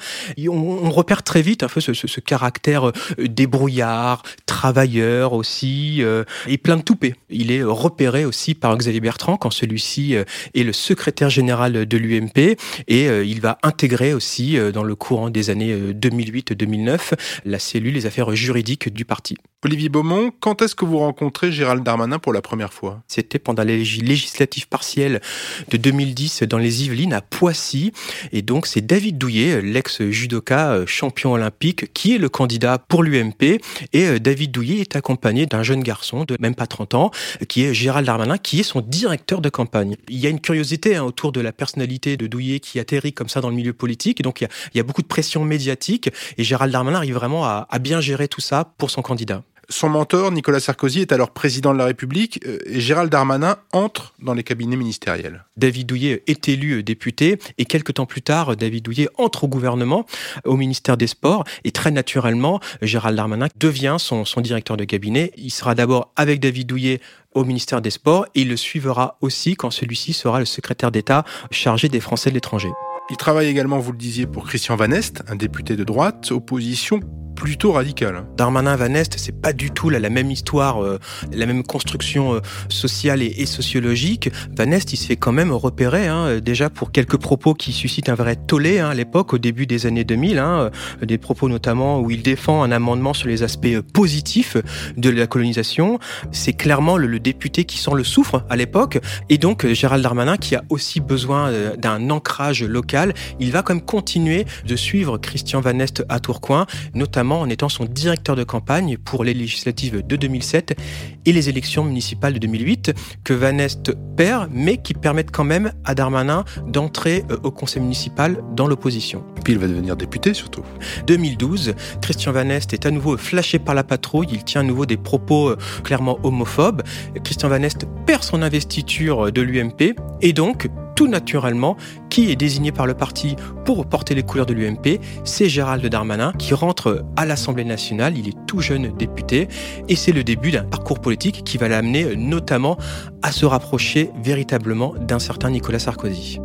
on, 0.48 0.90
repère 0.90 1.24
très 1.24 1.42
vite 1.42 1.64
un 1.64 1.68
peu 1.68 1.80
ce, 1.80 2.20
caractère 2.20 2.90
euh, 2.90 2.92
débrouillard, 3.18 4.22
travailleur 4.46 5.32
aussi, 5.32 5.96
euh, 6.00 6.22
et 6.46 6.58
plein 6.58 6.76
de 6.76 6.82
toupets. 6.82 7.16
Il 7.28 7.50
est 7.50 7.64
repéré 7.64 8.24
aussi 8.24 8.54
par 8.54 8.76
Xavier 8.76 9.00
Bertrand 9.00 9.36
quand 9.36 9.50
celui-ci 9.50 10.14
est 10.14 10.62
le 10.62 10.72
secrétaire 10.72 11.23
général 11.28 11.86
de 11.86 11.96
l'UMP 11.96 12.56
et 12.88 13.08
euh, 13.08 13.24
il 13.24 13.40
va 13.40 13.58
intégrer 13.62 14.14
aussi 14.14 14.58
euh, 14.58 14.72
dans 14.72 14.82
le 14.82 14.94
courant 14.94 15.30
des 15.30 15.50
années 15.50 15.74
2008-2009 15.74 16.88
euh, 16.90 16.98
la 17.44 17.58
cellule 17.58 17.94
des 17.94 18.06
affaires 18.06 18.34
juridiques 18.34 18.92
du 18.92 19.04
parti. 19.04 19.36
Olivier 19.64 19.88
Beaumont, 19.88 20.30
quand 20.40 20.60
est-ce 20.60 20.74
que 20.74 20.84
vous 20.84 20.98
rencontrez 20.98 21.50
Gérald 21.50 21.82
Darmanin 21.82 22.18
pour 22.18 22.34
la 22.34 22.42
première 22.42 22.74
fois? 22.74 23.02
C'était 23.08 23.38
pendant 23.38 23.62
les 23.62 23.78
législatives 23.78 24.68
partielles 24.68 25.22
de 25.70 25.78
2010 25.78 26.42
dans 26.42 26.58
les 26.58 26.84
Yvelines 26.84 27.14
à 27.14 27.22
Poissy. 27.22 27.92
Et 28.32 28.42
donc 28.42 28.66
c'est 28.66 28.82
David 28.82 29.16
Douillet, 29.16 29.62
l'ex-judoka 29.62 30.84
champion 30.84 31.32
olympique, 31.32 31.94
qui 31.94 32.14
est 32.14 32.18
le 32.18 32.28
candidat 32.28 32.76
pour 32.76 33.02
l'UMP. 33.02 33.58
Et 33.94 34.20
David 34.20 34.50
Douillet 34.50 34.80
est 34.80 34.96
accompagné 34.96 35.46
d'un 35.46 35.62
jeune 35.62 35.82
garçon 35.82 36.24
de 36.24 36.36
même 36.40 36.54
pas 36.54 36.66
30 36.66 36.92
ans, 36.92 37.10
qui 37.48 37.64
est 37.64 37.72
Gérald 37.72 38.06
Darmanin, 38.06 38.36
qui 38.36 38.60
est 38.60 38.64
son 38.64 38.82
directeur 38.82 39.40
de 39.40 39.48
campagne. 39.48 39.96
Il 40.10 40.18
y 40.18 40.26
a 40.26 40.30
une 40.30 40.40
curiosité 40.40 40.96
hein, 40.96 41.04
autour 41.14 41.30
de 41.30 41.40
la 41.40 41.52
personnalité 41.52 42.16
de 42.16 42.26
Douillet 42.26 42.58
qui 42.58 42.80
atterrit 42.80 43.12
comme 43.12 43.28
ça 43.28 43.40
dans 43.40 43.48
le 43.48 43.54
milieu 43.54 43.72
politique. 43.72 44.20
Donc, 44.20 44.40
il 44.40 44.48
y 44.74 44.80
a, 44.80 44.82
beaucoup 44.82 45.02
de 45.02 45.06
pression 45.06 45.44
médiatique. 45.44 46.10
Et 46.38 46.42
Gérald 46.42 46.72
Darmanin 46.72 46.98
arrive 46.98 47.14
vraiment 47.14 47.44
à 47.44 47.78
bien 47.80 48.00
gérer 48.00 48.26
tout 48.26 48.40
ça 48.40 48.74
pour 48.78 48.90
son 48.90 49.00
candidat. 49.00 49.44
Son 49.68 49.88
mentor, 49.88 50.30
Nicolas 50.30 50.60
Sarkozy, 50.60 51.00
est 51.00 51.12
alors 51.12 51.30
président 51.30 51.72
de 51.72 51.78
la 51.78 51.86
République 51.86 52.40
euh, 52.46 52.58
et 52.66 52.80
Gérald 52.80 53.10
Darmanin 53.10 53.56
entre 53.72 54.14
dans 54.20 54.34
les 54.34 54.42
cabinets 54.42 54.76
ministériels. 54.76 55.44
David 55.56 55.86
Douillet 55.86 56.22
est 56.26 56.48
élu 56.48 56.82
député 56.82 57.38
et 57.58 57.64
quelques 57.64 57.94
temps 57.94 58.06
plus 58.06 58.22
tard, 58.22 58.56
David 58.56 58.84
Douillet 58.84 59.08
entre 59.16 59.44
au 59.44 59.48
gouvernement, 59.48 60.06
au 60.44 60.56
ministère 60.56 60.96
des 60.96 61.06
Sports 61.06 61.44
et 61.64 61.70
très 61.70 61.90
naturellement, 61.90 62.60
Gérald 62.82 63.16
Darmanin 63.16 63.48
devient 63.56 63.96
son, 63.98 64.24
son 64.24 64.40
directeur 64.40 64.76
de 64.76 64.84
cabinet. 64.84 65.32
Il 65.36 65.50
sera 65.50 65.74
d'abord 65.74 66.12
avec 66.16 66.40
David 66.40 66.66
Douillet 66.66 67.00
au 67.34 67.44
ministère 67.44 67.80
des 67.80 67.90
Sports 67.90 68.26
et 68.34 68.42
il 68.42 68.48
le 68.48 68.56
suivra 68.56 69.18
aussi 69.20 69.56
quand 69.56 69.70
celui-ci 69.70 70.12
sera 70.12 70.38
le 70.38 70.44
secrétaire 70.44 70.90
d'État 70.90 71.24
chargé 71.50 71.88
des 71.88 72.00
Français 72.00 72.30
de 72.30 72.34
l'étranger. 72.34 72.70
Il 73.10 73.16
travaille 73.16 73.48
également, 73.48 73.78
vous 73.78 73.92
le 73.92 73.98
disiez, 73.98 74.26
pour 74.26 74.46
Christian 74.46 74.76
Van 74.76 74.90
Est, 74.90 75.22
un 75.28 75.36
député 75.36 75.76
de 75.76 75.84
droite, 75.84 76.30
opposition 76.30 77.00
plutôt 77.34 77.72
radical. 77.72 78.24
Darmanin 78.36 78.76
Van 78.76 78.94
Est, 78.94 79.18
c'est 79.18 79.38
pas 79.38 79.52
du 79.52 79.70
tout 79.70 79.90
la, 79.90 80.08
même 80.10 80.30
histoire, 80.30 80.82
euh, 80.82 80.98
la 81.32 81.46
même 81.46 81.62
construction 81.62 82.34
euh, 82.34 82.40
sociale 82.68 83.22
et, 83.22 83.46
sociologique. 83.46 84.30
Van 84.56 84.70
Est, 84.70 84.92
il 84.92 84.96
se 84.96 85.06
fait 85.06 85.16
quand 85.16 85.32
même 85.32 85.52
repérer, 85.52 86.06
hein, 86.06 86.38
déjà 86.40 86.70
pour 86.70 86.92
quelques 86.92 87.16
propos 87.16 87.54
qui 87.54 87.72
suscitent 87.72 88.08
un 88.08 88.14
vrai 88.14 88.36
tollé 88.36 88.78
hein, 88.78 88.90
à 88.90 88.94
l'époque, 88.94 89.34
au 89.34 89.38
début 89.38 89.66
des 89.66 89.86
années 89.86 90.04
2000, 90.04 90.38
hein, 90.38 90.70
euh, 91.02 91.06
des 91.06 91.18
propos 91.18 91.48
notamment 91.48 92.00
où 92.00 92.10
il 92.10 92.22
défend 92.22 92.62
un 92.62 92.72
amendement 92.72 93.14
sur 93.14 93.28
les 93.28 93.42
aspects 93.42 93.80
positifs 93.92 94.56
de 94.96 95.10
la 95.10 95.26
colonisation. 95.26 95.98
C'est 96.32 96.54
clairement 96.54 96.96
le, 96.96 97.14
député 97.24 97.64
qui 97.64 97.78
sent 97.78 97.92
le 97.94 98.04
souffre 98.04 98.44
à 98.50 98.56
l'époque, 98.56 98.98
et 99.28 99.38
donc 99.38 99.66
Gérald 99.66 100.02
Darmanin 100.02 100.36
qui 100.36 100.56
a 100.56 100.62
aussi 100.68 101.00
besoin 101.00 101.50
d'un 101.78 102.10
ancrage 102.10 102.62
local, 102.64 103.14
il 103.40 103.50
va 103.50 103.62
quand 103.62 103.74
même 103.74 103.84
continuer 103.84 104.44
de 104.66 104.76
suivre 104.76 105.16
Christian 105.16 105.60
Van 105.60 105.78
Est 105.78 106.04
à 106.08 106.20
Tourcoing, 106.20 106.66
notamment 106.94 107.23
en 107.32 107.48
étant 107.48 107.68
son 107.68 107.84
directeur 107.84 108.36
de 108.36 108.44
campagne 108.44 108.96
pour 108.98 109.24
les 109.24 109.34
législatives 109.34 110.06
de 110.06 110.16
2007 110.16 110.76
et 111.24 111.32
les 111.32 111.48
élections 111.48 111.84
municipales 111.84 112.34
de 112.34 112.38
2008 112.38 112.92
que 113.24 113.34
Van 113.34 113.58
Est 113.58 113.92
perd, 114.16 114.50
mais 114.52 114.78
qui 114.78 114.94
permettent 114.94 115.30
quand 115.30 115.44
même 115.44 115.72
à 115.84 115.94
Darmanin 115.94 116.44
d'entrer 116.66 117.24
euh, 117.30 117.36
au 117.42 117.50
conseil 117.50 117.82
municipal 117.82 118.42
dans 118.54 118.66
l'opposition. 118.66 119.24
Puis 119.44 119.52
il 119.52 119.58
va 119.58 119.68
devenir 119.68 119.96
député 119.96 120.34
surtout. 120.34 120.62
2012, 121.06 121.74
Christian 122.00 122.32
Van 122.32 122.48
Est 122.48 122.72
est 122.72 122.86
à 122.86 122.90
nouveau 122.90 123.16
flashé 123.16 123.58
par 123.58 123.74
la 123.74 123.84
patrouille, 123.84 124.28
il 124.32 124.42
tient 124.42 124.62
à 124.62 124.64
nouveau 124.64 124.86
des 124.86 124.96
propos 124.96 125.50
euh, 125.50 125.58
clairement 125.82 126.18
homophobes. 126.22 126.82
Christian 127.22 127.48
Van 127.48 127.62
Est 127.62 127.86
perd 128.06 128.22
son 128.22 128.42
investiture 128.42 129.30
de 129.30 129.42
l'UMP 129.42 129.94
et 130.22 130.32
donc 130.32 130.68
tout 130.94 131.08
naturellement, 131.08 131.76
qui 132.08 132.30
est 132.30 132.36
désigné 132.36 132.72
par 132.72 132.86
le 132.86 132.94
parti 132.94 133.36
pour 133.64 133.86
porter 133.86 134.14
les 134.14 134.22
couleurs 134.22 134.46
de 134.46 134.54
l'UMP 134.54 135.00
C'est 135.24 135.48
Gérald 135.48 135.84
Darmanin 135.84 136.32
qui 136.38 136.54
rentre 136.54 137.04
à 137.16 137.26
l'Assemblée 137.26 137.64
nationale. 137.64 138.16
Il 138.16 138.28
est 138.28 138.46
tout 138.46 138.60
jeune 138.60 138.96
député 138.96 139.48
et 139.88 139.96
c'est 139.96 140.12
le 140.12 140.24
début 140.24 140.50
d'un 140.50 140.64
parcours 140.64 141.00
politique 141.00 141.44
qui 141.44 141.58
va 141.58 141.68
l'amener 141.68 142.16
notamment 142.16 142.78
à 143.22 143.32
se 143.32 143.46
rapprocher 143.46 144.10
véritablement 144.22 144.94
d'un 145.00 145.18
certain 145.18 145.50
Nicolas 145.50 145.78
Sarkozy. 145.78 146.38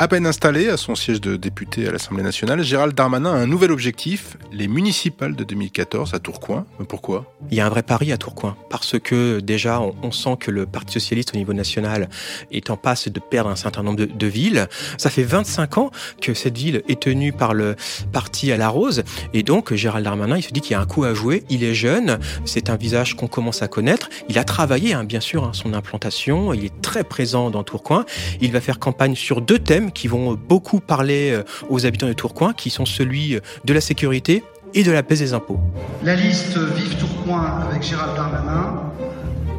À 0.00 0.08
peine 0.08 0.26
installé 0.26 0.68
à 0.68 0.76
son 0.76 0.96
siège 0.96 1.20
de 1.20 1.36
député 1.36 1.86
à 1.86 1.92
l'Assemblée 1.92 2.24
nationale, 2.24 2.64
Gérald 2.64 2.96
Darmanin 2.96 3.32
a 3.32 3.36
un 3.36 3.46
nouvel 3.46 3.70
objectif, 3.70 4.36
les 4.50 4.66
municipales 4.66 5.36
de 5.36 5.44
2014 5.44 6.14
à 6.14 6.18
Tourcoing. 6.18 6.66
pourquoi? 6.88 7.32
Il 7.52 7.56
y 7.56 7.60
a 7.60 7.66
un 7.66 7.68
vrai 7.68 7.84
pari 7.84 8.10
à 8.10 8.16
Tourcoing, 8.16 8.56
parce 8.70 8.98
que 8.98 9.38
déjà 9.38 9.80
on, 9.80 10.10
sent 10.10 10.36
que 10.40 10.50
le 10.50 10.66
Parti 10.66 10.94
socialiste 10.94 11.30
au 11.34 11.36
niveau 11.36 11.52
national 11.52 12.08
est 12.50 12.70
en 12.70 12.76
passe 12.76 13.06
de 13.06 13.20
perdre 13.20 13.50
un 13.50 13.56
certain 13.56 13.84
nombre 13.84 14.04
de, 14.04 14.26
villes. 14.26 14.66
Ça 14.98 15.10
fait 15.10 15.22
25 15.22 15.78
ans 15.78 15.90
que 16.20 16.34
cette 16.34 16.58
ville 16.58 16.82
est 16.88 17.00
tenue 17.00 17.32
par 17.32 17.54
le 17.54 17.76
parti 18.12 18.50
à 18.50 18.56
la 18.56 18.70
rose, 18.70 19.04
et 19.32 19.44
donc 19.44 19.74
Gérald 19.74 20.04
Darmanin, 20.04 20.38
il 20.38 20.42
se 20.42 20.50
dit 20.50 20.60
qu'il 20.60 20.72
y 20.72 20.74
a 20.74 20.80
un 20.80 20.86
coup 20.86 21.04
à 21.04 21.14
jouer, 21.14 21.44
il 21.50 21.62
est 21.62 21.74
jeune, 21.74 22.18
c'est 22.44 22.68
un 22.68 22.76
visage 22.76 23.14
qu'on 23.14 23.28
commence 23.28 23.62
à 23.62 23.68
connaître, 23.68 24.08
il 24.28 24.40
a 24.40 24.44
travaillé 24.44 24.92
hein, 24.92 25.04
bien 25.04 25.20
sûr 25.20 25.44
hein, 25.44 25.52
son 25.52 25.72
implantation, 25.72 26.52
il 26.52 26.64
est 26.64 26.80
très 26.82 27.04
présent 27.04 27.50
dans 27.50 27.62
Tourcoing, 27.62 28.04
il 28.40 28.50
va 28.50 28.60
faire 28.60 28.80
campagne 28.80 29.14
sur 29.14 29.40
deux 29.40 29.60
thèmes 29.60 29.83
qui 29.90 30.08
vont 30.08 30.34
beaucoup 30.34 30.80
parler 30.80 31.30
euh, 31.32 31.42
aux 31.68 31.86
habitants 31.86 32.06
de 32.06 32.12
Tourcoing, 32.12 32.52
qui 32.52 32.70
sont 32.70 32.86
celui 32.86 33.34
euh, 33.34 33.40
de 33.64 33.72
la 33.72 33.80
sécurité 33.80 34.44
et 34.74 34.82
de 34.82 34.90
la 34.90 35.02
baisse 35.02 35.20
des 35.20 35.34
impôts. 35.34 35.60
La 36.02 36.16
liste 36.16 36.56
Vive 36.58 36.96
Tourcoing 36.96 37.62
avec 37.68 37.82
Gérald 37.82 38.16
Darmanin 38.16 38.82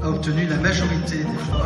a 0.03 0.09
obtenu 0.09 0.45
la 0.47 0.57
majorité 0.57 1.17
des 1.17 1.23
voix. 1.23 1.65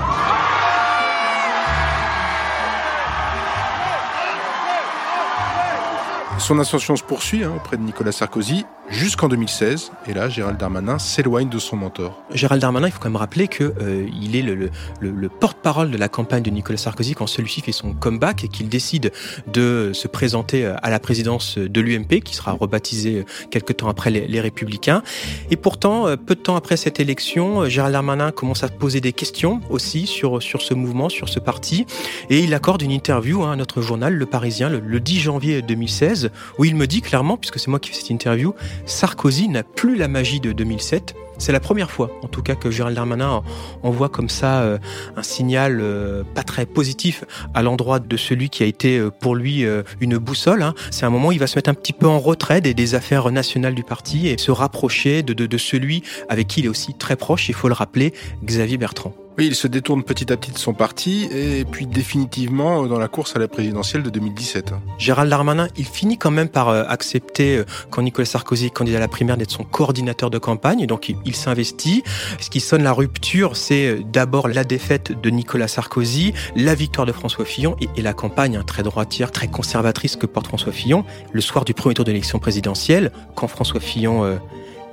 Son 6.39 6.57
ascension 6.57 6.95
se 6.95 7.03
poursuit 7.03 7.43
hein, 7.43 7.51
auprès 7.55 7.77
de 7.77 7.81
Nicolas 7.81 8.11
Sarkozy 8.11 8.65
jusqu'en 8.89 9.27
2016. 9.27 9.91
Et 10.07 10.13
là, 10.13 10.29
Gérald 10.29 10.57
Darmanin 10.57 10.99
s'éloigne 10.99 11.49
de 11.49 11.59
son 11.59 11.75
mentor. 11.75 12.21
Gérald 12.33 12.61
Darmanin, 12.61 12.87
il 12.87 12.91
faut 12.91 12.99
quand 12.99 13.09
même 13.09 13.15
rappeler 13.15 13.47
que 13.47 13.73
euh, 13.81 14.07
est 14.07 14.41
le, 14.41 14.69
le, 14.99 15.29
porte-parole 15.29 15.91
de 15.91 15.97
la 15.97 16.09
campagne 16.09 16.43
de 16.43 16.49
Nicolas 16.49 16.77
Sarkozy 16.77 17.13
quand 17.13 17.27
celui-ci 17.27 17.61
fait 17.61 17.71
son 17.71 17.93
comeback 17.93 18.43
et 18.43 18.47
qu'il 18.47 18.69
décide 18.69 19.11
de 19.47 19.91
se 19.93 20.07
présenter 20.07 20.65
euh, 20.65 20.75
à 20.81 20.89
la 20.89 20.99
présidence 20.99 21.57
de 21.57 21.81
l'UMP, 21.81 22.21
qui 22.21 22.35
sera 22.35 22.53
rebaptisé 22.53 23.19
euh, 23.19 23.25
quelques 23.51 23.77
temps 23.77 23.89
après 23.89 24.09
les, 24.09 24.39
Républicains. 24.39 25.03
Et 25.51 25.57
pourtant, 25.57 26.05
peu 26.15 26.33
de 26.33 26.39
temps 26.39 26.55
après 26.55 26.77
cette 26.77 27.01
élection, 27.01 27.67
Gérald 27.67 27.91
Darmanin 27.91 28.31
commence 28.31 28.63
à 28.63 28.69
poser 28.69 29.01
des 29.01 29.11
questions 29.11 29.59
aussi 29.69 30.07
sur, 30.07 30.41
sur 30.41 30.61
ce 30.61 30.73
mouvement, 30.73 31.09
sur 31.09 31.27
ce 31.27 31.39
parti. 31.39 31.85
Et 32.29 32.39
il 32.39 32.53
accorde 32.53 32.81
une 32.81 32.91
interview 32.91 33.43
à 33.43 33.57
notre 33.57 33.81
journal, 33.81 34.13
Le 34.13 34.25
Parisien, 34.25 34.69
le 34.69 34.99
10 34.99 35.19
janvier 35.19 35.61
2016, 35.61 36.31
où 36.57 36.63
il 36.63 36.75
me 36.75 36.87
dit 36.87 37.01
clairement, 37.01 37.35
puisque 37.35 37.59
c'est 37.59 37.67
moi 37.67 37.79
qui 37.79 37.89
fais 37.89 37.97
cette 37.97 38.11
interview, 38.11 38.53
Sarkozy 38.85 39.47
n'a 39.49 39.63
plus 39.63 39.95
la 39.95 40.07
magie 40.07 40.39
de 40.39 40.51
2007. 40.51 41.15
C'est 41.39 41.53
la 41.53 41.61
première 41.61 41.89
fois, 41.89 42.11
en 42.21 42.27
tout 42.27 42.41
cas, 42.41 42.55
que 42.55 42.69
Gérald 42.69 42.97
Darmanin 42.97 43.43
envoie 43.81 44.09
comme 44.09 44.27
ça 44.27 44.61
euh, 44.61 44.77
un 45.15 45.23
signal 45.23 45.79
euh, 45.81 46.23
pas 46.35 46.43
très 46.43 46.65
positif 46.65 47.23
à 47.53 47.61
l'endroit 47.61 47.99
de 47.99 48.17
celui 48.17 48.49
qui 48.49 48.61
a 48.61 48.65
été 48.65 48.97
euh, 48.97 49.09
pour 49.09 49.35
lui 49.35 49.65
une 50.01 50.17
boussole. 50.17 50.61
Hein. 50.61 50.73
C'est 50.91 51.05
un 51.05 51.09
moment 51.09 51.29
où 51.29 51.31
il 51.31 51.39
va 51.39 51.47
se 51.47 51.55
mettre 51.55 51.69
un 51.69 51.73
petit 51.73 51.93
peu 51.93 52.07
en 52.07 52.19
retrait 52.19 52.59
des, 52.59 52.95
affaires 52.95 53.31
nationales 53.31 53.75
du 53.75 53.83
parti 53.83 54.27
et 54.27 54.37
se 54.37 54.51
rapprocher 54.51 55.21
de, 55.21 55.33
de 55.33 55.57
celui 55.57 56.03
avec 56.27 56.47
qui 56.47 56.61
il 56.61 56.65
est 56.65 56.69
aussi 56.69 56.93
très 56.95 57.15
proche, 57.15 57.47
il 57.47 57.55
faut 57.55 57.67
le 57.67 57.73
rappeler, 57.73 58.13
Xavier 58.43 58.77
Bertrand. 58.77 59.13
Oui, 59.37 59.47
il 59.47 59.55
se 59.55 59.67
détourne 59.67 60.03
petit 60.03 60.33
à 60.33 60.37
petit 60.37 60.51
de 60.51 60.57
son 60.57 60.73
parti 60.73 61.29
et 61.31 61.63
puis 61.63 61.87
définitivement 61.87 62.87
dans 62.87 62.99
la 62.99 63.07
course 63.07 63.37
à 63.37 63.39
la 63.39 63.47
présidentielle 63.47 64.03
de 64.03 64.09
2017. 64.09 64.73
Gérald 64.97 65.29
Darmanin, 65.29 65.69
il 65.77 65.85
finit 65.85 66.17
quand 66.17 66.29
même 66.29 66.49
par 66.49 66.67
accepter, 66.67 67.63
quand 67.89 68.01
Nicolas 68.01 68.25
Sarkozy 68.25 68.65
est 68.65 68.69
candidat 68.69 68.97
à 68.97 68.99
la 68.99 69.07
primaire, 69.07 69.37
d'être 69.37 69.51
son 69.51 69.63
coordinateur 69.63 70.29
de 70.29 70.39
campagne. 70.39 70.85
Donc 70.87 71.07
il, 71.07 71.28
s'investit. 71.35 72.03
Ce 72.39 72.49
qui 72.49 72.59
sonne 72.59 72.83
la 72.83 72.93
rupture, 72.93 73.55
c'est 73.55 73.87
euh, 73.87 74.01
d'abord 74.03 74.47
la 74.47 74.63
défaite 74.63 75.19
de 75.19 75.29
Nicolas 75.29 75.67
Sarkozy, 75.67 76.33
la 76.55 76.75
victoire 76.75 77.05
de 77.05 77.11
François 77.11 77.45
Fillon 77.45 77.75
et, 77.79 78.01
la 78.01 78.13
campagne 78.13 78.57
hein, 78.57 78.63
très 78.65 78.83
droitière, 78.83 79.31
très 79.31 79.47
conservatrice 79.47 80.15
que 80.15 80.25
porte 80.25 80.47
François 80.47 80.71
Fillon. 80.71 81.05
Le 81.31 81.41
soir 81.41 81.65
du 81.65 81.73
premier 81.73 81.95
tour 81.95 82.05
de 82.05 82.11
l'élection 82.11 82.39
présidentielle, 82.39 83.11
quand 83.35 83.47
François 83.47 83.79
Fillon 83.79 84.39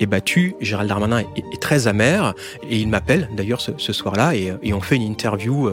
est 0.00 0.06
battu. 0.06 0.54
Gérald 0.60 0.88
Darmanin 0.88 1.20
est, 1.36 1.60
très 1.60 1.86
amer 1.86 2.34
et 2.68 2.78
il 2.78 2.88
m'appelle 2.88 3.30
d'ailleurs 3.32 3.60
ce, 3.60 3.92
soir-là 3.92 4.34
et, 4.34 4.52
et, 4.62 4.74
on 4.74 4.80
fait 4.80 4.96
une 4.96 5.02
interview 5.02 5.70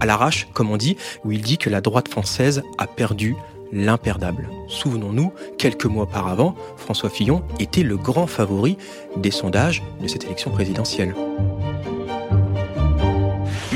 à 0.00 0.06
l'arrache, 0.06 0.48
comme 0.54 0.70
on 0.70 0.76
dit, 0.76 0.96
où 1.24 1.32
il 1.32 1.42
dit 1.42 1.58
que 1.58 1.68
la 1.68 1.80
droite 1.80 2.08
française 2.08 2.62
a 2.78 2.86
perdu 2.86 3.36
l'imperdable. 3.72 4.48
Souvenons-nous, 4.68 5.32
quelques 5.58 5.86
mois 5.86 6.04
auparavant, 6.04 6.54
François 6.76 7.10
Fillon 7.10 7.42
était 7.58 7.82
le 7.82 7.96
grand 7.96 8.26
favori 8.26 8.76
des 9.16 9.30
sondages 9.30 9.82
de 10.02 10.08
cette 10.08 10.24
élection 10.24 10.50
présidentielle. 10.50 11.14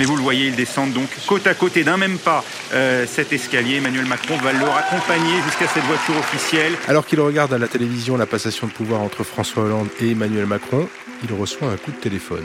Mais 0.00 0.06
vous 0.06 0.16
le 0.16 0.22
voyez, 0.22 0.46
ils 0.46 0.56
descendent 0.56 0.94
donc 0.94 1.08
côte 1.26 1.46
à 1.46 1.52
côté 1.52 1.84
d'un 1.84 1.98
même 1.98 2.16
pas 2.16 2.42
euh, 2.72 3.04
cet 3.06 3.34
escalier. 3.34 3.76
Emmanuel 3.76 4.06
Macron 4.06 4.34
va 4.38 4.50
leur 4.54 4.74
accompagner 4.74 5.42
jusqu'à 5.44 5.66
cette 5.66 5.82
voiture 5.82 6.16
officielle. 6.16 6.72
Alors 6.88 7.04
qu'il 7.04 7.20
regarde 7.20 7.52
à 7.52 7.58
la 7.58 7.68
télévision 7.68 8.16
la 8.16 8.24
passation 8.24 8.66
de 8.66 8.72
pouvoir 8.72 9.02
entre 9.02 9.24
François 9.24 9.64
Hollande 9.64 9.88
et 10.00 10.12
Emmanuel 10.12 10.46
Macron, 10.46 10.88
il 11.22 11.34
reçoit 11.34 11.68
un 11.68 11.76
coup 11.76 11.90
de 11.90 11.98
téléphone. 11.98 12.44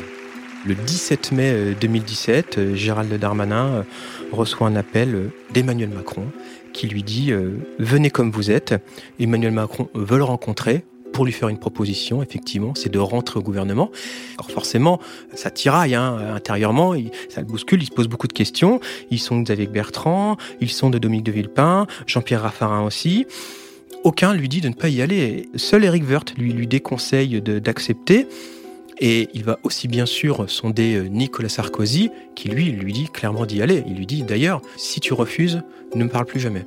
Le 0.66 0.76
17 0.76 1.32
mai 1.32 1.76
2017, 1.80 2.58
euh, 2.58 2.62
euh, 2.62 2.76
Gérald 2.76 3.14
Darmanin 3.14 3.86
reçoit 4.34 4.68
un 4.68 4.76
appel 4.76 5.30
d'Emmanuel 5.54 5.92
Macron 5.92 6.28
qui 6.76 6.88
lui 6.88 7.02
dit 7.02 7.32
Venez 7.80 8.10
comme 8.10 8.30
vous 8.32 8.52
êtes. 8.52 8.76
Emmanuel 9.20 9.52
Macron 9.52 9.90
veut 9.96 10.18
le 10.18 10.24
rencontrer 10.24 10.84
pour 11.16 11.24
lui 11.24 11.32
faire 11.32 11.48
une 11.48 11.58
proposition, 11.58 12.22
effectivement, 12.22 12.74
c'est 12.76 12.92
de 12.92 13.00
rentrer 13.00 13.40
au 13.40 13.42
gouvernement. 13.42 13.90
Alors 14.38 14.52
forcément, 14.52 15.00
ça 15.34 15.50
tiraille 15.50 15.96
hein, 15.96 16.18
intérieurement, 16.36 16.94
ça 17.30 17.40
le 17.40 17.48
bouscule, 17.48 17.82
il 17.82 17.86
se 17.86 17.92
pose 17.92 18.10
beaucoup 18.10 18.28
de 18.28 18.34
questions. 18.34 18.82
Ils 19.12 19.20
sont 19.20 19.40
Xavier 19.40 19.68
Bertrand, 19.68 20.36
ils 20.60 20.70
sont 20.70 20.90
de 20.90 20.98
Dominique 20.98 21.26
de 21.26 21.32
Villepin, 21.32 21.88
Jean-Pierre 22.06 22.42
Raffarin 22.42 22.84
aussi. 22.84 23.26
Aucun 24.04 24.34
lui 24.34 24.50
dit 24.50 24.60
de 24.60 24.68
ne 24.68 24.74
pas 24.74 24.90
y 24.90 25.02
aller. 25.02 25.48
Seul 25.56 25.86
Eric 25.86 26.04
Woerth 26.08 26.34
lui, 26.38 26.52
lui 26.52 26.68
déconseille 26.68 27.42
d'accepter. 27.42 28.28
Et 29.00 29.30
il 29.34 29.44
va 29.44 29.60
aussi 29.64 29.88
bien 29.88 30.06
sûr 30.06 30.50
sonder 30.50 30.96
euh, 30.96 31.08
Nicolas 31.08 31.50
Sarkozy, 31.50 32.12
qui 32.34 32.50
lui 32.50 32.72
lui 32.72 32.94
dit 32.94 33.10
clairement 33.10 33.46
d'y 33.46 33.62
aller. 33.62 33.84
Il 33.88 33.96
lui 33.96 34.06
dit 34.06 34.24
d'ailleurs, 34.24 34.62
si 34.78 35.00
tu 35.00 35.14
refuses, 35.14 35.62
ne 35.96 36.04
me 36.04 36.10
parle 36.10 36.26
plus 36.26 36.40
jamais. 36.40 36.66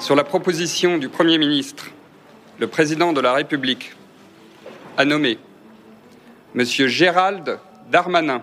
Sur 0.00 0.16
la 0.16 0.24
proposition 0.24 0.98
du 0.98 1.08
Premier 1.08 1.38
ministre, 1.38 1.90
le 2.58 2.66
Président 2.66 3.12
de 3.12 3.20
la 3.20 3.32
République 3.32 3.92
a 4.96 5.04
nommé 5.04 5.38
M. 6.56 6.64
Gérald 6.64 7.58
Darmanin, 7.92 8.42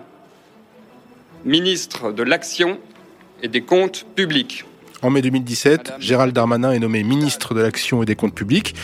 ministre 1.44 2.12
de 2.12 2.22
l'Action 2.22 2.78
et 3.42 3.48
des 3.48 3.60
Comptes 3.60 4.06
publics. 4.14 4.64
En 5.00 5.10
mai 5.10 5.22
2017, 5.22 5.94
Gérald 6.00 6.34
Darmanin 6.34 6.72
est 6.72 6.80
nommé 6.80 7.04
ministre 7.04 7.54
de 7.54 7.60
l'Action 7.60 8.02
et 8.02 8.06
des 8.06 8.16
Comptes 8.16 8.34
publics. 8.34 8.74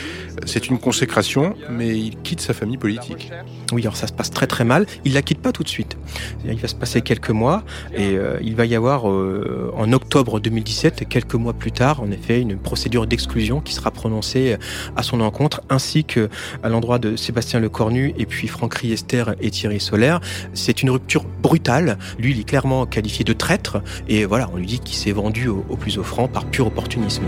C'est 0.47 0.68
une 0.68 0.78
consécration, 0.78 1.56
mais 1.71 1.99
il 1.99 2.16
quitte 2.23 2.40
sa 2.40 2.54
famille 2.54 2.76
politique. 2.76 3.33
Oui, 3.73 3.83
alors 3.83 3.97
ça 3.97 4.06
se 4.06 4.12
passe 4.12 4.30
très 4.30 4.47
très 4.47 4.62
mal. 4.62 4.87
Il 5.04 5.14
la 5.14 5.23
quitte 5.23 5.40
pas 5.40 5.50
tout 5.50 5.64
de 5.64 5.68
suite. 5.68 5.97
Il 6.44 6.56
va 6.56 6.68
se 6.68 6.76
passer 6.76 7.02
quelques 7.02 7.30
mois 7.30 7.64
et 7.92 8.16
euh, 8.16 8.38
il 8.42 8.54
va 8.54 8.64
y 8.64 8.76
avoir 8.76 9.11
euh, 9.11 9.73
en 9.76 9.92
octobre 9.92 10.38
2017, 10.38 11.09
quelques 11.09 11.35
mois 11.35 11.52
plus 11.52 11.73
tard, 11.73 12.00
en 12.00 12.11
effet, 12.12 12.40
une 12.40 12.59
procédure 12.59 13.09
d'exclusion 13.09 13.61
qui 13.61 13.75
sera 13.75 13.90
prononcée 13.90 14.56
à 14.94 15.02
son 15.02 15.21
encontre, 15.21 15.62
ainsi 15.68 16.04
que 16.04 16.28
à 16.62 16.68
l'endroit 16.68 17.00
de 17.00 17.16
Sébastien 17.16 17.59
Lecornu 17.59 18.14
et 18.18 18.26
puis 18.26 18.47
Franck 18.47 18.75
Riester 18.75 19.25
et 19.40 19.50
Thierry 19.50 19.80
Solaire. 19.80 20.21
C'est 20.52 20.83
une 20.83 20.90
rupture 20.90 21.25
brutale. 21.42 21.99
Lui, 22.21 22.30
il 22.33 22.40
est 22.40 22.44
clairement 22.44 22.87
qualifié 22.87 23.25
de 23.25 23.33
traître 23.33 23.83
et 24.09 24.26
voilà, 24.26 24.49
on 24.52 24.59
lui 24.59 24.66
dit 24.66 24.78
qu'il 24.78 24.97
s'est 24.97 25.12
vendu 25.12 25.49
au, 25.49 25.76
plus 25.76 25.99
par 26.33 26.45
pur 26.47 26.67
opportunisme. 26.67 27.25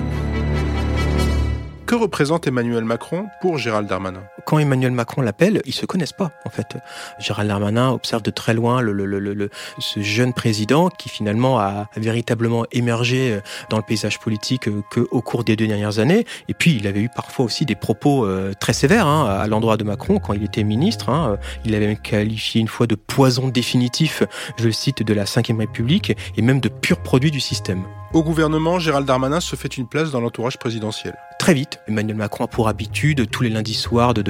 Que 1.87 1.95
représente 1.95 2.47
Emmanuel 2.47 2.85
Macron 2.85 3.27
pour 3.41 3.59
Gérald 3.59 3.89
Darmanin? 3.89 4.23
Quand 4.47 4.61
Emmanuel 4.61 4.93
Macron 4.93 5.23
l'appelle, 5.23 5.61
ils 5.67 5.75
se 5.75 5.87
connaissent 5.87 6.13
pas 6.13 6.31
en 6.45 6.51
fait. 6.51 6.77
Gérald 7.19 7.49
Darmanin 7.49 7.91
observe 7.91 8.23
de 8.23 8.31
très 8.31 8.55
loin 8.55 8.81
le, 8.81 8.93
le, 8.93 9.05
le, 9.19 9.51
ce 9.81 10.01
jeune 10.01 10.33
président 10.33 10.89
qui 10.89 11.09
finalement 11.09 11.59
a 11.59 11.89
véritablement 11.97 12.65
émergé 12.71 13.33
euh, 13.33 13.41
dans 13.71 13.77
le 13.77 13.83
paysage 13.83 14.21
politique 14.21 14.69
euh, 14.69 14.83
que 14.93 15.01
au 15.11 15.21
cours 15.21 15.43
des 15.43 15.57
deux 15.57 15.67
dernières 15.67 15.99
années. 15.99 16.27
Et 16.49 16.55
puis 16.55 16.77
il 16.77 16.87
avait 16.87 17.01
eu 17.01 17.09
parfois 17.09 17.45
aussi 17.45 17.67
des 17.67 17.75
propos 17.75 18.25
euh, 18.25 18.53
très 18.61 18.73
sévères 18.73 19.09
hein, 19.09 19.27
à 19.27 19.49
l'endroit 19.49 19.77
de 19.77 19.83
Macron 19.83 20.21
quand 20.21 20.33
il 20.33 20.45
était 20.45 20.63
ministre. 20.63 21.09
Hein. 21.09 21.39
Il 21.65 21.75
avait 21.75 21.89
même 21.89 21.99
qualifié 21.99 22.61
une 22.61 22.69
fois 22.69 22.87
de 22.87 22.95
poison 22.95 23.49
définitif, 23.49 24.23
je 24.59 24.65
le 24.65 24.73
cite, 24.73 25.03
de 25.03 25.13
la 25.13 25.25
Ve 25.25 25.59
République 25.59 26.17
et 26.37 26.43
même 26.43 26.61
de 26.61 26.69
pur 26.69 26.99
produit 26.99 27.33
du 27.33 27.41
système. 27.41 27.83
Au 28.13 28.23
gouvernement, 28.23 28.79
Gérald 28.79 29.07
Darmanin 29.07 29.41
se 29.41 29.57
fait 29.57 29.77
une 29.77 29.89
place 29.89 30.11
dans 30.13 30.21
l'entourage 30.21 30.59
présidentiel. 30.59 31.17
Très 31.39 31.55
vite, 31.55 31.81
Emmanuel 31.87 32.17
Macron 32.17 32.45
a 32.45 32.49
pour 32.49 32.69
habitude 32.69 33.29
tous 33.31 33.43
les 33.43 33.51
lundis 33.51 33.75
soirs 33.75 34.15
de, 34.15 34.23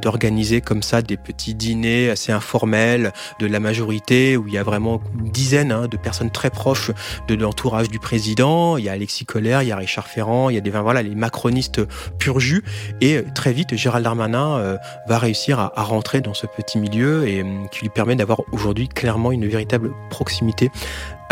d'organiser 0.00 0.60
comme 0.60 0.82
ça 0.82 1.02
des 1.02 1.16
petits 1.16 1.54
dîners 1.54 2.10
assez 2.10 2.32
informels 2.32 3.12
de 3.38 3.46
la 3.46 3.60
majorité 3.60 4.36
où 4.36 4.48
il 4.48 4.54
y 4.54 4.58
a 4.58 4.62
vraiment 4.62 5.00
une 5.18 5.30
dizaine 5.30 5.72
hein, 5.72 5.86
de 5.88 5.96
personnes 5.96 6.30
très 6.30 6.50
proches 6.50 6.90
de 7.28 7.34
l'entourage 7.34 7.88
du 7.88 7.98
président. 7.98 8.76
Il 8.76 8.84
y 8.84 8.88
a 8.88 8.92
Alexis 8.92 9.24
Collère, 9.24 9.62
il 9.62 9.68
y 9.68 9.72
a 9.72 9.76
Richard 9.76 10.06
Ferrand, 10.06 10.50
il 10.50 10.54
y 10.54 10.58
a 10.58 10.60
des 10.60 10.70
voilà 10.70 11.02
les 11.02 11.14
macronistes 11.14 11.82
pur 12.18 12.40
jus 12.40 12.64
et 13.00 13.22
très 13.34 13.52
vite 13.52 13.76
Gérald 13.76 14.04
Darmanin 14.04 14.58
euh, 14.58 14.76
va 15.06 15.18
réussir 15.18 15.58
à, 15.58 15.82
rentrer 15.82 16.20
dans 16.20 16.34
ce 16.34 16.46
petit 16.46 16.78
milieu 16.78 17.28
et 17.28 17.40
euh, 17.40 17.66
qui 17.70 17.80
lui 17.82 17.88
permet 17.88 18.16
d'avoir 18.16 18.42
aujourd'hui 18.52 18.88
clairement 18.88 19.32
une 19.32 19.46
véritable 19.46 19.90
proximité 20.10 20.70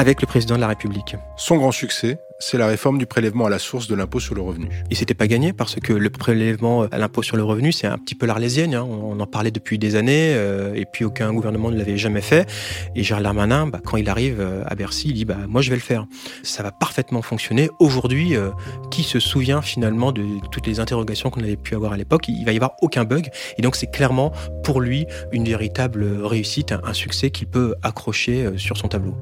avec 0.01 0.23
le 0.23 0.27
président 0.27 0.55
de 0.55 0.63
la 0.63 0.69
République. 0.69 1.15
Son 1.37 1.59
grand 1.59 1.73
succès, 1.73 2.19
c'est 2.39 2.57
la 2.57 2.67
réforme 2.67 2.97
du 2.97 3.05
prélèvement 3.05 3.45
à 3.45 3.51
la 3.51 3.59
source 3.59 3.87
de 3.87 3.95
l'impôt 3.95 4.19
sur 4.19 4.35
le 4.35 4.41
revenu. 4.41 4.67
Et 4.91 4.95
c'était 4.95 5.13
pas 5.13 5.27
gagné 5.27 5.53
parce 5.53 5.75
que 5.75 5.93
le 5.93 6.09
prélèvement 6.09 6.85
à 6.85 6.97
l'impôt 6.97 7.23
sur 7.23 7.37
le 7.37 7.45
revenu, 7.45 7.71
c'est 7.71 7.87
un 7.87 7.99
petit 7.99 8.15
peu 8.15 8.25
l'arlésienne. 8.25 8.75
Hein. 8.75 8.83
On 8.83 9.21
en 9.21 9.27
parlait 9.27 9.51
depuis 9.51 9.79
des 9.79 9.97
années 9.97 10.33
euh, 10.33 10.73
et 10.75 10.87
puis 10.87 11.05
aucun 11.05 11.35
gouvernement 11.35 11.71
ne 11.71 11.77
l'avait 11.77 11.99
jamais 11.99 12.23
fait. 12.23 12.49
Et 12.97 13.03
Gérald 13.03 13.25
Darmanin, 13.25 13.67
bah, 13.67 13.81
quand 13.85 13.99
il 13.99 14.09
arrive 14.09 14.41
euh, 14.41 14.63
à 14.67 14.75
Bercy, 14.75 15.09
il 15.09 15.15
dit 15.15 15.27
bah 15.27 15.37
moi 15.47 15.61
je 15.61 15.69
vais 15.69 15.77
le 15.77 15.83
faire. 15.83 16.07
Ça 16.43 16.63
va 16.63 16.73
parfaitement 16.73 17.21
fonctionner. 17.21 17.69
Aujourd'hui, 17.79 18.37
euh, 18.37 18.49
qui 18.91 19.03
se 19.03 19.21
souvient 19.21 19.61
finalement 19.61 20.13
de 20.13 20.25
toutes 20.51 20.67
les 20.67 20.81
interrogations 20.81 21.29
qu'on 21.29 21.43
avait 21.43 21.57
pu 21.57 21.75
avoir 21.75 21.93
à 21.93 21.99
l'époque? 21.99 22.27
Il 22.29 22.47
va 22.47 22.53
y 22.53 22.57
avoir 22.57 22.73
aucun 22.81 23.05
bug. 23.05 23.29
Et 23.59 23.61
donc 23.61 23.77
c'est 23.77 23.91
clairement 23.91 24.33
pour 24.65 24.81
lui 24.81 25.05
une 25.31 25.45
véritable 25.45 26.07
réussite, 26.23 26.73
un 26.73 26.95
succès 26.95 27.31
qu'il 27.31 27.49
peut 27.49 27.75
accrocher 27.83 28.53
sur 28.57 28.79
son 28.79 28.89
tableau. 28.89 29.15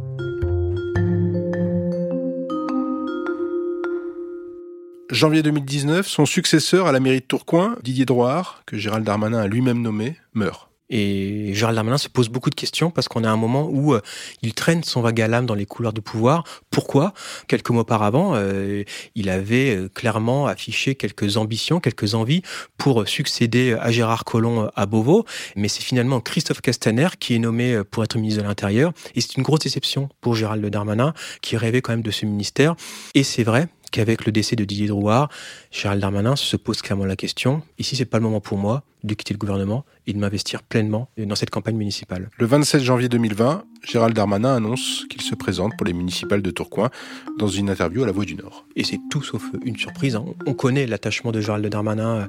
Janvier 5.18 5.42
2019, 5.42 6.06
son 6.06 6.26
successeur 6.26 6.86
à 6.86 6.92
la 6.92 7.00
mairie 7.00 7.18
de 7.18 7.24
Tourcoing, 7.24 7.74
Didier 7.82 8.04
Drouard, 8.04 8.62
que 8.66 8.78
Gérald 8.78 9.04
Darmanin 9.04 9.40
a 9.40 9.48
lui-même 9.48 9.82
nommé, 9.82 10.16
meurt. 10.32 10.68
Et 10.90 11.50
Gérald 11.54 11.74
Darmanin 11.74 11.98
se 11.98 12.08
pose 12.08 12.28
beaucoup 12.28 12.50
de 12.50 12.54
questions 12.54 12.92
parce 12.92 13.08
qu'on 13.08 13.24
a 13.24 13.28
un 13.28 13.36
moment 13.36 13.68
où 13.68 13.94
euh, 13.94 14.00
il 14.42 14.54
traîne 14.54 14.84
son 14.84 15.00
vague 15.00 15.20
à 15.20 15.26
l'âme 15.26 15.44
dans 15.44 15.56
les 15.56 15.66
couloirs 15.66 15.92
du 15.92 16.02
pouvoir. 16.02 16.44
Pourquoi? 16.70 17.14
Quelques 17.48 17.68
mois 17.70 17.82
auparavant, 17.82 18.36
euh, 18.36 18.84
il 19.16 19.28
avait 19.28 19.74
euh, 19.74 19.88
clairement 19.88 20.46
affiché 20.46 20.94
quelques 20.94 21.36
ambitions, 21.36 21.80
quelques 21.80 22.14
envies 22.14 22.42
pour 22.76 23.08
succéder 23.08 23.76
à 23.80 23.90
Gérard 23.90 24.24
Collomb 24.24 24.70
à 24.76 24.86
Beauvau. 24.86 25.24
Mais 25.56 25.66
c'est 25.66 25.82
finalement 25.82 26.20
Christophe 26.20 26.60
Castaner 26.60 27.08
qui 27.18 27.34
est 27.34 27.40
nommé 27.40 27.82
pour 27.90 28.04
être 28.04 28.16
ministre 28.16 28.42
de 28.42 28.46
l'Intérieur. 28.46 28.92
Et 29.16 29.20
c'est 29.20 29.36
une 29.36 29.42
grosse 29.42 29.60
déception 29.60 30.10
pour 30.20 30.36
Gérald 30.36 30.64
Darmanin 30.64 31.12
qui 31.42 31.56
rêvait 31.56 31.82
quand 31.82 31.92
même 31.92 32.02
de 32.02 32.12
ce 32.12 32.24
ministère. 32.24 32.76
Et 33.16 33.24
c'est 33.24 33.42
vrai, 33.42 33.66
qu'avec 33.90 34.26
le 34.26 34.32
décès 34.32 34.56
de 34.56 34.64
Didier 34.64 34.88
Drouard, 34.88 35.28
Gérald 35.70 36.00
Darmanin 36.00 36.36
se 36.36 36.56
pose 36.56 36.82
clairement 36.82 37.04
la 37.04 37.16
question, 37.16 37.62
ici 37.78 37.96
c'est 37.96 38.04
pas 38.04 38.18
le 38.18 38.24
moment 38.24 38.40
pour 38.40 38.58
moi 38.58 38.84
de 39.04 39.14
quitter 39.14 39.34
le 39.34 39.38
gouvernement 39.38 39.84
et 40.06 40.12
de 40.12 40.18
m'investir 40.18 40.62
pleinement 40.62 41.08
dans 41.16 41.34
cette 41.34 41.50
campagne 41.50 41.76
municipale. 41.76 42.30
Le 42.38 42.46
27 42.46 42.82
janvier 42.82 43.08
2020, 43.08 43.64
Gérald 43.84 44.14
Darmanin 44.14 44.56
annonce 44.56 45.04
qu'il 45.08 45.22
se 45.22 45.34
présente 45.34 45.76
pour 45.76 45.86
les 45.86 45.92
municipales 45.92 46.42
de 46.42 46.50
Tourcoing 46.50 46.90
dans 47.38 47.46
une 47.46 47.70
interview 47.70 48.02
à 48.02 48.06
La 48.06 48.12
Voix 48.12 48.24
du 48.24 48.34
Nord. 48.34 48.64
Et 48.74 48.84
c'est 48.84 48.98
tout 49.10 49.22
sauf 49.22 49.42
une 49.64 49.76
surprise. 49.76 50.16
Hein. 50.16 50.24
On 50.46 50.54
connaît 50.54 50.86
l'attachement 50.86 51.30
de 51.30 51.40
Gérald 51.40 51.66
Darmanin 51.66 52.26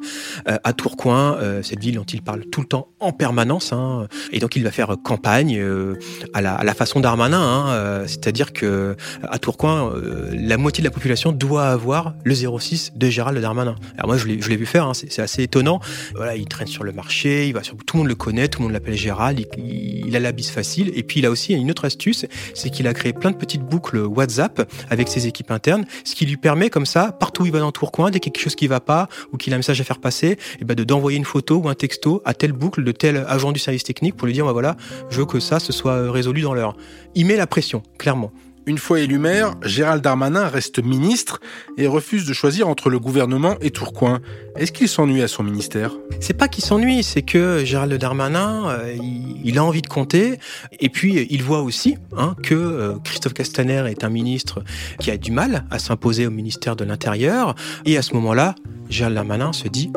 euh, 0.47 0.57
à 0.63 0.73
Tourcoing, 0.73 1.37
euh, 1.37 1.63
cette 1.63 1.79
ville 1.79 1.95
dont 1.95 2.03
il 2.03 2.21
parle 2.21 2.45
tout 2.45 2.61
le 2.61 2.67
temps 2.67 2.89
en 2.99 3.11
permanence. 3.11 3.73
Hein. 3.73 4.07
Et 4.31 4.39
donc 4.39 4.55
il 4.55 4.63
va 4.63 4.71
faire 4.71 4.95
campagne 5.03 5.57
euh, 5.57 5.95
à, 6.33 6.41
la, 6.41 6.73
façon 6.73 6.99
Darmanin, 6.99 7.41
hein. 7.41 8.03
c'est-à-dire 8.05 8.53
que 8.53 8.95
à 9.23 9.39
Tourcoing, 9.39 9.93
la 10.31 10.57
moitié 10.57 10.81
de 10.81 10.87
la 10.87 10.91
population 10.91 11.31
doit 11.31 11.48
avoir 11.57 12.13
le 12.23 12.33
06 12.33 12.93
de 12.95 13.09
Gérald 13.09 13.39
Darmanin. 13.39 13.75
Alors 13.97 14.07
moi 14.07 14.17
je 14.17 14.27
l'ai 14.27 14.57
vu 14.57 14.65
faire, 14.65 14.91
c'est 14.93 15.19
assez 15.19 15.43
étonnant. 15.43 15.79
Voilà, 16.15 16.35
il 16.35 16.47
sur 16.65 16.83
le 16.83 16.91
marché, 16.91 17.47
il 17.47 17.53
va 17.53 17.63
sur, 17.63 17.75
tout 17.77 17.97
le 17.97 17.99
monde 17.99 18.09
le 18.09 18.15
connaît, 18.15 18.47
tout 18.47 18.59
le 18.59 18.65
monde 18.65 18.73
l'appelle 18.73 18.95
Gérald, 18.95 19.45
il, 19.57 20.15
a 20.15 20.19
la 20.19 20.31
bise 20.31 20.49
facile. 20.49 20.91
Et 20.95 21.03
puis 21.03 21.19
il 21.19 21.25
a 21.25 21.31
aussi 21.31 21.53
une 21.53 21.71
autre 21.71 21.85
astuce, 21.85 22.25
c'est 22.53 22.69
qu'il 22.69 22.87
a 22.87 22.93
créé 22.93 23.13
plein 23.13 23.31
de 23.31 23.37
petites 23.37 23.63
boucles 23.63 23.99
WhatsApp 23.99 24.69
avec 24.89 25.07
ses 25.07 25.27
équipes 25.27 25.51
internes, 25.51 25.85
ce 26.03 26.15
qui 26.15 26.25
lui 26.25 26.37
permet 26.37 26.69
comme 26.69 26.85
ça, 26.85 27.11
partout 27.11 27.43
où 27.43 27.45
il 27.45 27.51
va 27.51 27.59
dans 27.59 27.71
Tourcoing, 27.71 28.11
dès 28.11 28.19
qu'il 28.19 28.31
y 28.31 28.33
a 28.33 28.35
quelque 28.35 28.43
chose 28.43 28.55
qui 28.55 28.67
va 28.67 28.79
pas 28.79 29.07
ou 29.31 29.37
qu'il 29.37 29.53
a 29.53 29.55
un 29.55 29.59
message 29.59 29.79
à 29.79 29.83
faire 29.83 29.99
passer, 29.99 30.27
et 30.27 30.37
eh 30.61 30.65
ben 30.65 30.75
de 30.75 30.83
d'envoyer 30.83 31.17
une 31.17 31.25
photo 31.25 31.57
ou 31.57 31.69
un 31.69 31.75
texto 31.75 32.21
à 32.25 32.33
telle 32.33 32.51
boucle 32.51 32.83
de 32.83 32.91
tel 32.91 33.25
agent 33.27 33.51
du 33.51 33.59
service 33.59 33.83
technique 33.83 34.15
pour 34.15 34.25
lui 34.25 34.33
dire 34.33 34.45
bah 34.45 34.53
voilà, 34.53 34.75
je 35.09 35.19
veux 35.19 35.25
que 35.25 35.39
ça 35.39 35.59
se 35.59 35.71
soit 35.71 36.11
résolu 36.11 36.41
dans 36.41 36.53
l'heure. 36.53 36.75
Il 37.15 37.25
met 37.25 37.35
la 37.35 37.47
pression, 37.47 37.83
clairement. 37.97 38.31
Une 38.69 38.77
fois 38.77 38.99
élu 38.99 39.17
maire, 39.17 39.55
Gérald 39.63 40.03
Darmanin 40.03 40.47
reste 40.47 40.77
ministre 40.77 41.39
et 41.79 41.87
refuse 41.87 42.27
de 42.27 42.33
choisir 42.33 42.67
entre 42.67 42.91
le 42.91 42.99
gouvernement 42.99 43.55
et 43.61 43.71
Tourcoing. 43.71 44.19
Est-ce 44.57 44.71
qu'il 44.71 44.87
s'ennuie 44.87 45.23
à 45.23 45.27
son 45.27 45.41
ministère? 45.41 45.97
C'est 46.19 46.35
pas 46.35 46.47
qu'il 46.47 46.63
s'ennuie, 46.63 47.01
c'est 47.01 47.23
que 47.23 47.65
Gérald 47.65 47.91
Darmanin, 47.95 48.69
euh, 48.69 48.95
il, 49.43 49.57
a 49.57 49.63
envie 49.63 49.81
de 49.81 49.87
compter. 49.87 50.37
Et 50.79 50.89
puis, 50.89 51.25
il 51.31 51.41
voit 51.41 51.63
aussi 51.63 51.97
hein, 52.15 52.35
que 52.43 52.53
euh, 52.53 52.93
Christophe 53.03 53.33
Castaner 53.33 53.85
est 53.89 54.03
un 54.03 54.09
ministre 54.09 54.63
qui 54.99 55.09
a 55.09 55.17
du 55.17 55.31
mal 55.31 55.65
à 55.71 55.79
s'imposer 55.79 56.27
au 56.27 56.31
ministère 56.31 56.75
de 56.75 56.83
l'Intérieur. 56.83 57.55
Et 57.87 57.97
à 57.97 58.03
ce 58.03 58.13
moment-là, 58.13 58.53
Gérald 58.87 59.15
Darmanin 59.15 59.51
se 59.51 59.67
dit, 59.67 59.91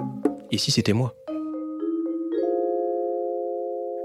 et 0.50 0.56
si 0.56 0.70
c'était 0.70 0.94
moi? 0.94 1.14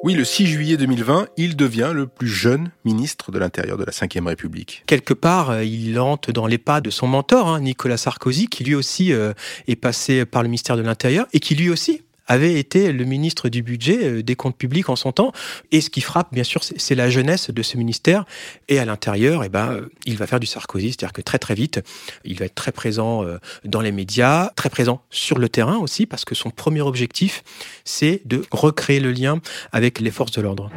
Oui, 0.04 0.14
le 0.14 0.24
6 0.24 0.46
juillet 0.46 0.78
2020, 0.78 1.28
il 1.38 1.56
devient 1.56 1.92
le 1.94 2.06
plus 2.06 2.28
jeune 2.28 2.70
ministre 2.86 3.32
de 3.32 3.40
l'Intérieur 3.40 3.78
de 3.78 3.84
la 3.84 3.92
Ve 3.92 4.28
République. 4.28 4.84
Quelque 4.86 5.14
part, 5.14 5.50
euh, 5.50 5.64
il 5.64 6.00
entre 6.00 6.32
dans 6.32 6.46
les 6.46 6.60
pas 6.60 6.82
de 6.82 6.92
son 6.92 7.08
mentor, 7.08 7.48
hein, 7.48 7.62
Nicolas 7.62 7.98
Sarkozy, 7.98 8.48
qui 8.48 8.64
lui 8.64 8.76
aussi 8.76 9.12
euh, 9.12 9.34
est 9.68 9.76
passé 9.76 10.26
par 10.26 10.44
le 10.44 10.50
ministère 10.50 10.78
de 10.78 10.84
l'Intérieur 10.84 11.26
et 11.34 11.40
qui 11.40 11.56
lui 11.56 11.72
aussi 11.72 12.04
avait 12.28 12.60
été 12.60 12.92
le 12.92 13.06
ministre 13.06 13.50
du 13.50 13.64
budget 13.64 14.04
euh, 14.04 14.24
des 14.24 14.36
comptes 14.36 14.58
publics 14.58 14.90
en 14.90 14.96
son 14.96 15.12
temps. 15.12 15.32
Et 15.72 15.82
ce 15.82 15.90
qui 15.90 16.02
frappe, 16.02 16.34
bien 16.34 16.44
sûr, 16.44 16.62
c'est 16.64 16.96
la 16.96 17.10
jeunesse 17.10 17.50
de 17.50 17.62
ce 17.62 17.78
ministère. 17.78 18.26
Et 18.68 18.80
à 18.80 18.86
l'intérieur, 18.86 19.44
eh 19.44 19.50
ben, 19.50 19.72
euh, 19.72 19.90
il 20.06 20.18
va 20.18 20.28
faire 20.28 20.40
du 20.40 20.48
Sarkozy, 20.48 20.90
c'est-à-dire 20.90 21.14
que 21.14 21.22
très 21.22 21.40
très 21.40 21.56
vite, 21.56 21.82
il 22.26 22.38
va 22.38 22.46
être 22.46 22.56
très 22.56 22.72
présent 22.72 23.24
euh, 23.24 23.38
dans 23.66 23.82
les 23.82 23.92
médias, 23.92 24.52
très 24.56 24.70
présent 24.70 25.02
sur 25.10 25.40
le 25.40 25.50
terrain 25.50 25.78
aussi, 25.78 26.06
parce 26.06 26.26
que 26.26 26.36
son 26.36 26.50
premier 26.50 26.82
objectif, 26.82 27.44
c'est 27.86 28.22
de 28.26 28.44
recréer 28.52 29.00
le 29.00 29.12
lien 29.12 29.40
avec 29.72 30.00
les 30.00 30.12
forces 30.12 30.32
de 30.32 30.42
l'ordre. 30.42 30.70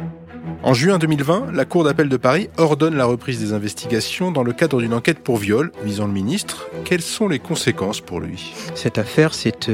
En 0.63 0.73
juin 0.73 0.99
2020, 0.99 1.51
la 1.53 1.65
Cour 1.65 1.83
d'appel 1.83 2.07
de 2.07 2.17
Paris 2.17 2.49
ordonne 2.57 2.95
la 2.95 3.05
reprise 3.05 3.39
des 3.39 3.53
investigations 3.53 4.31
dans 4.31 4.43
le 4.43 4.53
cadre 4.53 4.79
d'une 4.79 4.93
enquête 4.93 5.19
pour 5.19 5.37
viol 5.37 5.71
visant 5.83 6.05
le 6.05 6.13
ministre. 6.13 6.69
Quelles 6.85 7.01
sont 7.01 7.27
les 7.27 7.39
conséquences 7.39 7.99
pour 7.99 8.19
lui? 8.19 8.53
Cette 8.75 8.99
affaire, 8.99 9.33
c'est 9.33 9.71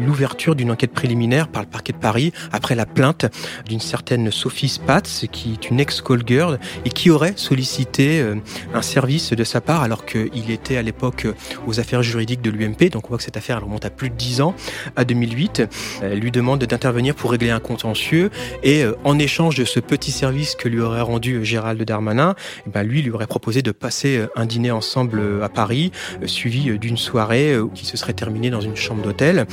l'ouverture 0.00 0.54
d'une 0.54 0.70
enquête 0.70 0.77
préliminaire 0.86 1.48
par 1.48 1.62
le 1.62 1.68
parquet 1.68 1.92
de 1.92 1.98
Paris 1.98 2.32
après 2.52 2.74
la 2.74 2.86
plainte 2.86 3.26
d'une 3.66 3.80
certaine 3.80 4.30
Sophie 4.30 4.68
Spatz, 4.68 5.26
qui 5.32 5.52
est 5.52 5.70
une 5.70 5.80
ex-call 5.80 6.22
girl 6.26 6.58
et 6.84 6.90
qui 6.90 7.10
aurait 7.10 7.34
sollicité 7.36 8.20
euh, 8.20 8.36
un 8.74 8.82
service 8.82 9.32
de 9.32 9.44
sa 9.44 9.60
part 9.60 9.82
alors 9.82 10.06
qu'il 10.06 10.50
était 10.50 10.76
à 10.76 10.82
l'époque 10.82 11.26
aux 11.66 11.80
affaires 11.80 12.02
juridiques 12.02 12.42
de 12.42 12.50
l'UMP. 12.50 12.90
Donc 12.90 13.06
on 13.06 13.08
voit 13.08 13.18
que 13.18 13.24
cette 13.24 13.36
affaire 13.36 13.62
remonte 13.62 13.84
à 13.84 13.90
plus 13.90 14.10
de 14.10 14.14
10 14.14 14.40
ans, 14.40 14.54
à 14.96 15.04
2008. 15.04 15.62
Elle 16.02 16.18
lui 16.18 16.30
demande 16.30 16.64
d'intervenir 16.64 17.14
pour 17.14 17.30
régler 17.30 17.50
un 17.50 17.60
contentieux 17.60 18.30
et 18.62 18.84
euh, 18.84 18.94
en 19.04 19.18
échange 19.18 19.56
de 19.56 19.64
ce 19.64 19.80
petit 19.80 20.12
service 20.12 20.54
que 20.54 20.68
lui 20.68 20.80
aurait 20.80 21.00
rendu 21.00 21.44
Gérald 21.44 21.82
Darmanin, 21.82 22.34
eh 22.66 22.70
ben 22.70 22.82
lui 22.82 23.02
lui 23.02 23.10
aurait 23.10 23.26
proposé 23.26 23.62
de 23.62 23.72
passer 23.72 24.22
un 24.36 24.46
dîner 24.46 24.70
ensemble 24.70 25.22
à 25.42 25.48
Paris, 25.48 25.92
euh, 26.22 26.26
suivi 26.26 26.78
d'une 26.78 26.96
soirée 26.96 27.56
qui 27.74 27.86
se 27.86 27.96
serait 27.96 28.12
terminée 28.12 28.50
dans 28.50 28.60
une 28.60 28.76
chambre 28.76 29.02
d'hôtel. 29.02 29.46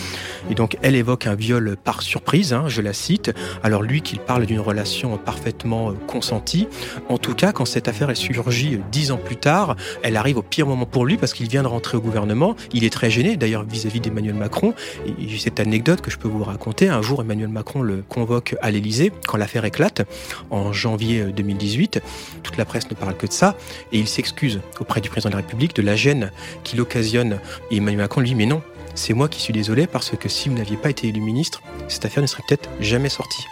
Et 0.50 0.56
donc 0.56 0.78
elle 0.82 0.96
évoque 0.96 1.15
un 1.24 1.36
viol 1.36 1.76
par 1.82 2.02
surprise, 2.02 2.54
hein, 2.54 2.66
je 2.68 2.82
la 2.82 2.94
cite. 2.94 3.32
Alors 3.64 3.82
lui 3.82 4.02
qu'il 4.02 4.20
parle 4.20 4.46
d'une 4.46 4.60
relation 4.60 5.18
parfaitement 5.18 5.90
euh, 5.90 5.94
consentie. 6.08 6.68
En 7.10 7.18
tout 7.18 7.34
cas, 7.34 7.52
quand 7.52 7.66
cette 7.66 7.88
affaire 7.88 8.10
est 8.10 8.16
surgit 8.16 8.76
euh, 8.76 8.80
dix 8.92 9.12
ans 9.12 9.18
plus 9.18 9.38
tard, 9.38 9.76
elle 10.04 10.18
arrive 10.18 10.38
au 10.38 10.42
pire 10.42 10.68
moment 10.68 10.86
pour 10.86 11.06
lui 11.06 11.18
parce 11.18 11.34
qu'il 11.34 11.48
vient 11.48 11.64
de 11.64 11.68
rentrer 11.68 11.98
au 11.98 12.02
gouvernement. 12.02 12.56
Il 12.74 12.84
est 12.84 12.90
très 12.90 13.10
gêné, 13.10 13.38
d'ailleurs 13.38 13.64
vis-à-vis 13.64 14.00
d'Emmanuel 14.00 14.36
Macron. 14.36 14.74
J'ai 15.20 15.38
cette 15.38 15.60
anecdote 15.60 16.02
que 16.02 16.12
je 16.12 16.18
peux 16.18 16.28
vous 16.28 16.44
raconter. 16.44 16.90
Un 16.90 17.02
jour, 17.02 17.22
Emmanuel 17.22 17.50
Macron 17.50 17.82
le 17.82 18.04
convoque 18.08 18.56
à 18.62 18.72
l'Élysée 18.72 19.12
quand 19.28 19.38
l'affaire 19.38 19.66
éclate 19.66 20.02
en 20.50 20.74
janvier 20.74 21.26
2018. 21.26 21.98
Euh, 21.98 22.00
Toute 22.44 22.58
la 22.58 22.66
presse 22.66 22.90
ne 22.90 22.96
parle 22.96 23.16
que 23.16 23.28
de 23.28 23.32
ça 23.32 23.56
et 23.92 24.00
il 24.00 24.08
s'excuse 24.08 24.62
auprès 24.80 25.02
du 25.02 25.10
président 25.10 25.30
de 25.30 25.36
la 25.36 25.42
République 25.42 25.76
de 25.76 25.82
la 25.82 25.96
gêne 25.96 26.32
qu'il 26.64 26.82
occasionne. 26.82 27.40
Et 27.72 27.78
Emmanuel 27.78 28.02
Macron 28.02 28.22
lui, 28.22 28.36
mais 28.36 28.46
non, 28.46 28.62
c'est 28.96 29.14
moi 29.14 29.28
qui 29.28 29.42
suis 29.42 29.54
désolé 29.54 29.88
parce 29.88 30.16
que 30.18 30.30
si 30.30 30.50
vous 30.50 30.56
n'aviez 30.56 30.78
pas 30.78 30.90
été 30.90 31.10
élu 31.10 31.20
ministre, 31.20 31.62
cette 31.88 32.06
affaire 32.06 32.24
ne 32.24 32.28
serait 32.28 32.44
peut-être 32.48 32.70
jamais 32.80 33.10
sortie. 33.10 33.46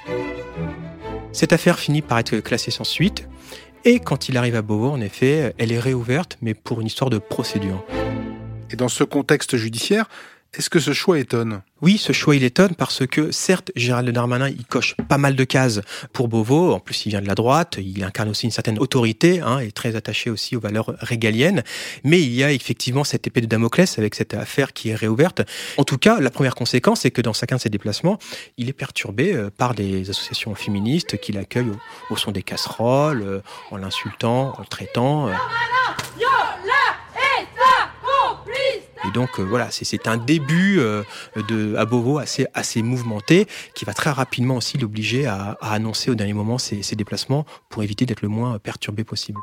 Cette 1.34 1.54
affaire 1.54 1.78
finit 1.78 2.02
par 2.02 2.18
être 2.20 2.38
classée 2.40 2.72
sans 2.72 2.86
suite. 2.86 3.28
Et 3.86 4.00
quand 4.00 4.30
il 4.30 4.38
arrive 4.38 4.56
à 4.56 4.62
Beauvau, 4.62 4.90
en 4.90 5.02
effet, 5.02 5.54
elle 5.58 5.74
est 5.74 5.80
réouverte, 5.80 6.38
mais 6.42 6.54
pour 6.54 6.80
une 6.80 6.88
histoire 6.88 7.10
de 7.10 7.18
procédure. 7.18 7.84
Et 8.72 8.78
dans 8.78 8.88
ce 8.88 9.04
contexte 9.04 9.58
judiciaire, 9.58 10.08
est-ce 10.56 10.70
que 10.70 10.80
ce 10.80 10.94
choix 10.94 11.20
étonne 11.20 11.62
oui, 11.84 11.98
ce 11.98 12.14
choix, 12.14 12.34
il 12.38 12.46
étonne 12.46 12.76
parce 12.76 13.06
que, 13.06 13.32
certes, 13.34 13.70
Gérald 13.76 14.10
Darmanin, 14.10 14.48
il 14.48 14.66
coche 14.66 14.96
pas 15.10 15.18
mal 15.18 15.36
de 15.36 15.44
cases 15.44 15.82
pour 16.14 16.30
Beauvau. 16.30 16.72
En 16.72 16.80
plus, 16.80 17.06
il 17.06 17.10
vient 17.10 17.22
de 17.22 17.28
la 17.28 17.36
droite. 17.36 17.76
Il 17.78 18.06
incarne 18.06 18.30
aussi 18.30 18.46
une 18.46 18.54
certaine 18.54 18.80
autorité, 18.80 19.42
hein, 19.42 19.60
et 19.60 19.74
très 19.74 19.98
attaché 19.98 20.30
aussi 20.30 20.56
aux 20.56 20.62
valeurs 20.62 20.96
régaliennes. 21.00 21.62
Mais 22.06 22.22
il 22.22 22.34
y 22.34 22.42
a 22.42 22.54
effectivement 22.54 23.04
cette 23.04 23.28
épée 23.28 23.42
de 23.42 23.48
Damoclès 23.48 24.00
avec 24.00 24.16
cette 24.16 24.34
affaire 24.34 24.72
qui 24.72 24.92
est 24.92 24.96
réouverte. 24.96 25.42
En 25.76 25.84
tout 25.84 25.98
cas, 25.98 26.22
la 26.22 26.30
première 26.30 26.56
conséquence, 26.56 27.02
c'est 27.02 27.12
que 27.12 27.22
dans 27.22 27.34
chacun 27.34 27.58
de 27.58 27.62
ses 27.62 27.70
déplacements, 27.70 28.18
il 28.56 28.70
est 28.70 28.74
perturbé 28.74 29.34
euh, 29.34 29.50
par 29.50 29.76
des 29.76 30.10
associations 30.10 30.56
féministes 30.56 31.20
qui 31.20 31.34
l'accueillent 31.34 31.74
au, 32.10 32.16
son 32.16 32.32
des 32.32 32.44
casseroles, 32.44 33.24
euh, 33.24 33.42
en 33.72 33.76
l'insultant, 33.76 34.54
en 34.58 34.62
le 34.62 34.68
traitant. 34.68 35.28
Euh. 35.28 35.34
Et 39.08 39.12
donc 39.12 39.40
euh, 39.40 39.44
voilà, 39.44 39.70
c'est 39.72 40.08
un 40.08 40.18
début 40.18 40.80
euh, 40.80 41.04
de, 41.48 41.76
à 41.76 41.86
Beauvau 41.86 42.18
assez, 42.18 42.48
assez 42.54 42.82
mouvementé 42.82 43.48
qui 43.76 43.86
va 43.86 43.94
très 43.94 44.10
rapidement 44.10 44.56
aussi 44.58 44.78
l'obliger 44.78 45.26
à, 45.26 45.58
à, 45.62 45.74
annoncer 45.74 46.12
au 46.12 46.16
dernier 46.16 46.34
moment 46.34 46.58
ses, 46.58 46.84
ses 46.84 46.96
déplacements 46.96 47.46
pour 47.70 47.84
éviter 47.84 48.06
d'être 48.06 48.22
le 48.22 48.30
moins 48.30 48.60
perturbé 48.60 49.04
possible. 49.04 49.40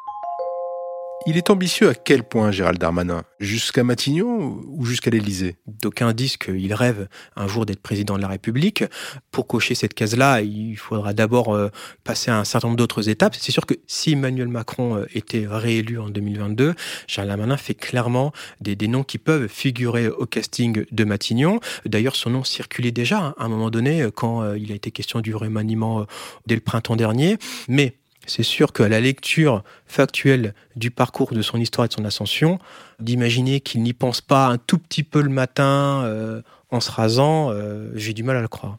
Il 1.26 1.36
est 1.36 1.50
ambitieux 1.50 1.90
à 1.90 1.94
quel 1.94 2.22
point, 2.22 2.50
Gérald 2.50 2.78
Darmanin? 2.78 3.24
Jusqu'à 3.40 3.84
Matignon 3.84 4.58
ou 4.66 4.86
jusqu'à 4.86 5.10
l'Élysée? 5.10 5.56
D'aucuns 5.66 6.14
disent 6.14 6.38
qu'il 6.38 6.72
rêve 6.72 7.08
un 7.36 7.46
jour 7.46 7.66
d'être 7.66 7.82
président 7.82 8.16
de 8.16 8.22
la 8.22 8.28
République. 8.28 8.84
Pour 9.30 9.46
cocher 9.46 9.74
cette 9.74 9.92
case-là, 9.92 10.40
il 10.40 10.76
faudra 10.76 11.12
d'abord 11.12 11.54
euh, 11.54 11.68
passer 12.04 12.30
à 12.30 12.38
un 12.38 12.44
certain 12.44 12.68
nombre 12.68 12.78
d'autres 12.78 13.10
étapes. 13.10 13.36
C'est 13.38 13.52
sûr 13.52 13.66
que 13.66 13.74
si 13.86 14.12
Emmanuel 14.12 14.48
Macron 14.48 14.96
euh, 14.96 15.06
était 15.14 15.46
réélu 15.46 15.98
en 15.98 16.08
2022, 16.08 16.74
Gérald 17.06 17.28
Darmanin 17.28 17.58
fait 17.58 17.74
clairement 17.74 18.32
des, 18.62 18.74
des 18.74 18.88
noms 18.88 19.04
qui 19.04 19.18
peuvent 19.18 19.46
figurer 19.46 20.08
au 20.08 20.24
casting 20.24 20.86
de 20.90 21.04
Matignon. 21.04 21.60
D'ailleurs, 21.84 22.16
son 22.16 22.30
nom 22.30 22.44
circulait 22.44 22.92
déjà 22.92 23.18
hein, 23.18 23.34
à 23.36 23.44
un 23.44 23.48
moment 23.48 23.68
donné 23.68 24.08
quand 24.14 24.42
euh, 24.42 24.56
il 24.56 24.72
a 24.72 24.74
été 24.74 24.90
question 24.90 25.20
du 25.20 25.34
remaniement 25.34 26.06
dès 26.46 26.54
le 26.54 26.62
printemps 26.62 26.96
dernier. 26.96 27.36
Mais 27.68 27.99
c'est 28.26 28.42
sûr 28.42 28.72
qu'à 28.72 28.88
la 28.88 29.00
lecture 29.00 29.62
factuelle 29.86 30.54
du 30.76 30.90
parcours 30.90 31.32
de 31.32 31.42
son 31.42 31.58
histoire 31.58 31.86
et 31.86 31.88
de 31.88 31.92
son 31.92 32.04
ascension, 32.04 32.58
d'imaginer 33.00 33.60
qu'il 33.60 33.82
n'y 33.82 33.92
pense 33.92 34.20
pas 34.20 34.46
un 34.46 34.58
tout 34.58 34.78
petit 34.78 35.02
peu 35.02 35.22
le 35.22 35.30
matin 35.30 36.02
euh, 36.04 36.42
en 36.70 36.80
se 36.80 36.90
rasant, 36.90 37.50
euh, 37.50 37.90
j'ai 37.94 38.12
du 38.12 38.22
mal 38.22 38.36
à 38.36 38.42
le 38.42 38.48
croire. 38.48 38.76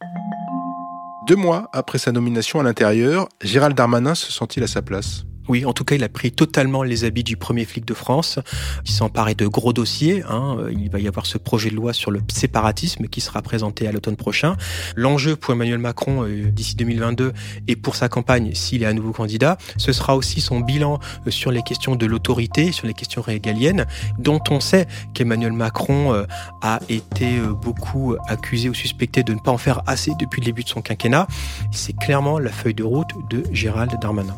Deux 1.27 1.35
mois 1.35 1.69
après 1.73 1.97
sa 1.97 2.11
nomination 2.11 2.59
à 2.59 2.63
l'intérieur, 2.63 3.27
Gérald 3.41 3.75
Darmanin 3.75 4.15
se 4.15 4.31
sent-il 4.31 4.63
à 4.63 4.67
sa 4.67 4.81
place 4.81 5.23
oui, 5.47 5.65
en 5.65 5.73
tout 5.73 5.83
cas, 5.83 5.95
il 5.95 6.03
a 6.03 6.09
pris 6.09 6.31
totalement 6.31 6.83
les 6.83 7.03
habits 7.03 7.23
du 7.23 7.37
premier 7.37 7.65
flic 7.65 7.85
de 7.85 7.93
France. 7.93 8.39
Il 8.85 8.91
s'est 8.91 9.03
de 9.37 9.47
gros 9.47 9.73
dossiers. 9.73 10.23
Hein. 10.29 10.57
Il 10.71 10.89
va 10.89 10.99
y 10.99 11.07
avoir 11.07 11.25
ce 11.25 11.37
projet 11.37 11.69
de 11.69 11.75
loi 11.75 11.93
sur 11.93 12.11
le 12.11 12.21
séparatisme 12.31 13.07
qui 13.07 13.21
sera 13.21 13.41
présenté 13.41 13.87
à 13.87 13.91
l'automne 13.91 14.15
prochain. 14.15 14.55
L'enjeu 14.95 15.35
pour 15.35 15.53
Emmanuel 15.53 15.77
Macron 15.77 16.23
euh, 16.23 16.49
d'ici 16.51 16.75
2022 16.75 17.33
et 17.67 17.75
pour 17.75 17.95
sa 17.95 18.09
campagne, 18.09 18.53
s'il 18.53 18.83
est 18.83 18.85
à 18.85 18.93
nouveau 18.93 19.11
candidat, 19.11 19.57
ce 19.77 19.91
sera 19.91 20.15
aussi 20.15 20.41
son 20.41 20.59
bilan 20.59 20.99
euh, 21.27 21.31
sur 21.31 21.51
les 21.51 21.61
questions 21.61 21.95
de 21.95 22.05
l'autorité, 22.05 22.71
sur 22.71 22.87
les 22.87 22.93
questions 22.93 23.21
régaliennes, 23.21 23.85
dont 24.17 24.41
on 24.49 24.59
sait 24.59 24.87
qu'Emmanuel 25.13 25.53
Macron 25.53 26.13
euh, 26.13 26.25
a 26.61 26.79
été 26.89 27.39
beaucoup 27.61 28.15
accusé 28.27 28.69
ou 28.69 28.73
suspecté 28.73 29.23
de 29.23 29.33
ne 29.33 29.39
pas 29.39 29.51
en 29.51 29.57
faire 29.57 29.81
assez 29.87 30.11
depuis 30.19 30.41
le 30.41 30.45
début 30.45 30.63
de 30.63 30.69
son 30.69 30.81
quinquennat. 30.81 31.27
C'est 31.71 31.97
clairement 31.97 32.39
la 32.39 32.51
feuille 32.51 32.73
de 32.73 32.83
route 32.83 33.09
de 33.29 33.43
Gérald 33.51 33.91
Darmanin. 34.01 34.35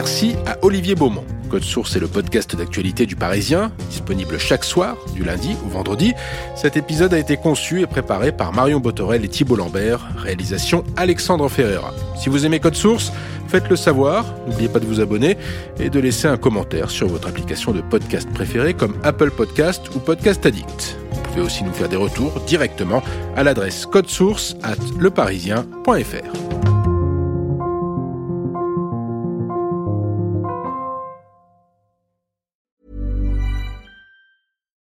Merci 0.00 0.34
à 0.46 0.56
Olivier 0.62 0.94
Beaumont. 0.94 1.26
Code 1.50 1.62
Source 1.62 1.94
est 1.94 2.00
le 2.00 2.08
podcast 2.08 2.56
d'actualité 2.56 3.04
du 3.04 3.16
Parisien, 3.16 3.70
disponible 3.90 4.38
chaque 4.38 4.64
soir, 4.64 4.96
du 5.14 5.24
lundi 5.24 5.54
au 5.66 5.68
vendredi. 5.68 6.14
Cet 6.56 6.78
épisode 6.78 7.12
a 7.12 7.18
été 7.18 7.36
conçu 7.36 7.82
et 7.82 7.86
préparé 7.86 8.32
par 8.32 8.54
Marion 8.54 8.80
Botorel 8.80 9.26
et 9.26 9.28
Thibault 9.28 9.56
Lambert, 9.56 10.08
réalisation 10.16 10.84
Alexandre 10.96 11.50
Ferreira. 11.50 11.92
Si 12.16 12.30
vous 12.30 12.46
aimez 12.46 12.60
Code 12.60 12.76
Source, 12.76 13.12
faites-le 13.48 13.76
savoir, 13.76 14.24
n'oubliez 14.48 14.70
pas 14.70 14.78
de 14.78 14.86
vous 14.86 15.02
abonner 15.02 15.36
et 15.78 15.90
de 15.90 16.00
laisser 16.00 16.28
un 16.28 16.38
commentaire 16.38 16.88
sur 16.88 17.06
votre 17.06 17.28
application 17.28 17.72
de 17.72 17.82
podcast 17.82 18.26
préférée 18.32 18.72
comme 18.72 18.96
Apple 19.02 19.30
Podcast 19.30 19.94
ou 19.94 19.98
Podcast 19.98 20.46
Addict. 20.46 20.96
Vous 21.12 21.20
pouvez 21.24 21.42
aussi 21.42 21.62
nous 21.62 21.74
faire 21.74 21.90
des 21.90 21.96
retours 21.96 22.40
directement 22.46 23.02
à 23.36 23.42
l'adresse 23.42 23.84
codesource 23.84 24.56
at 24.62 24.76
leparisien.fr. 24.98 26.69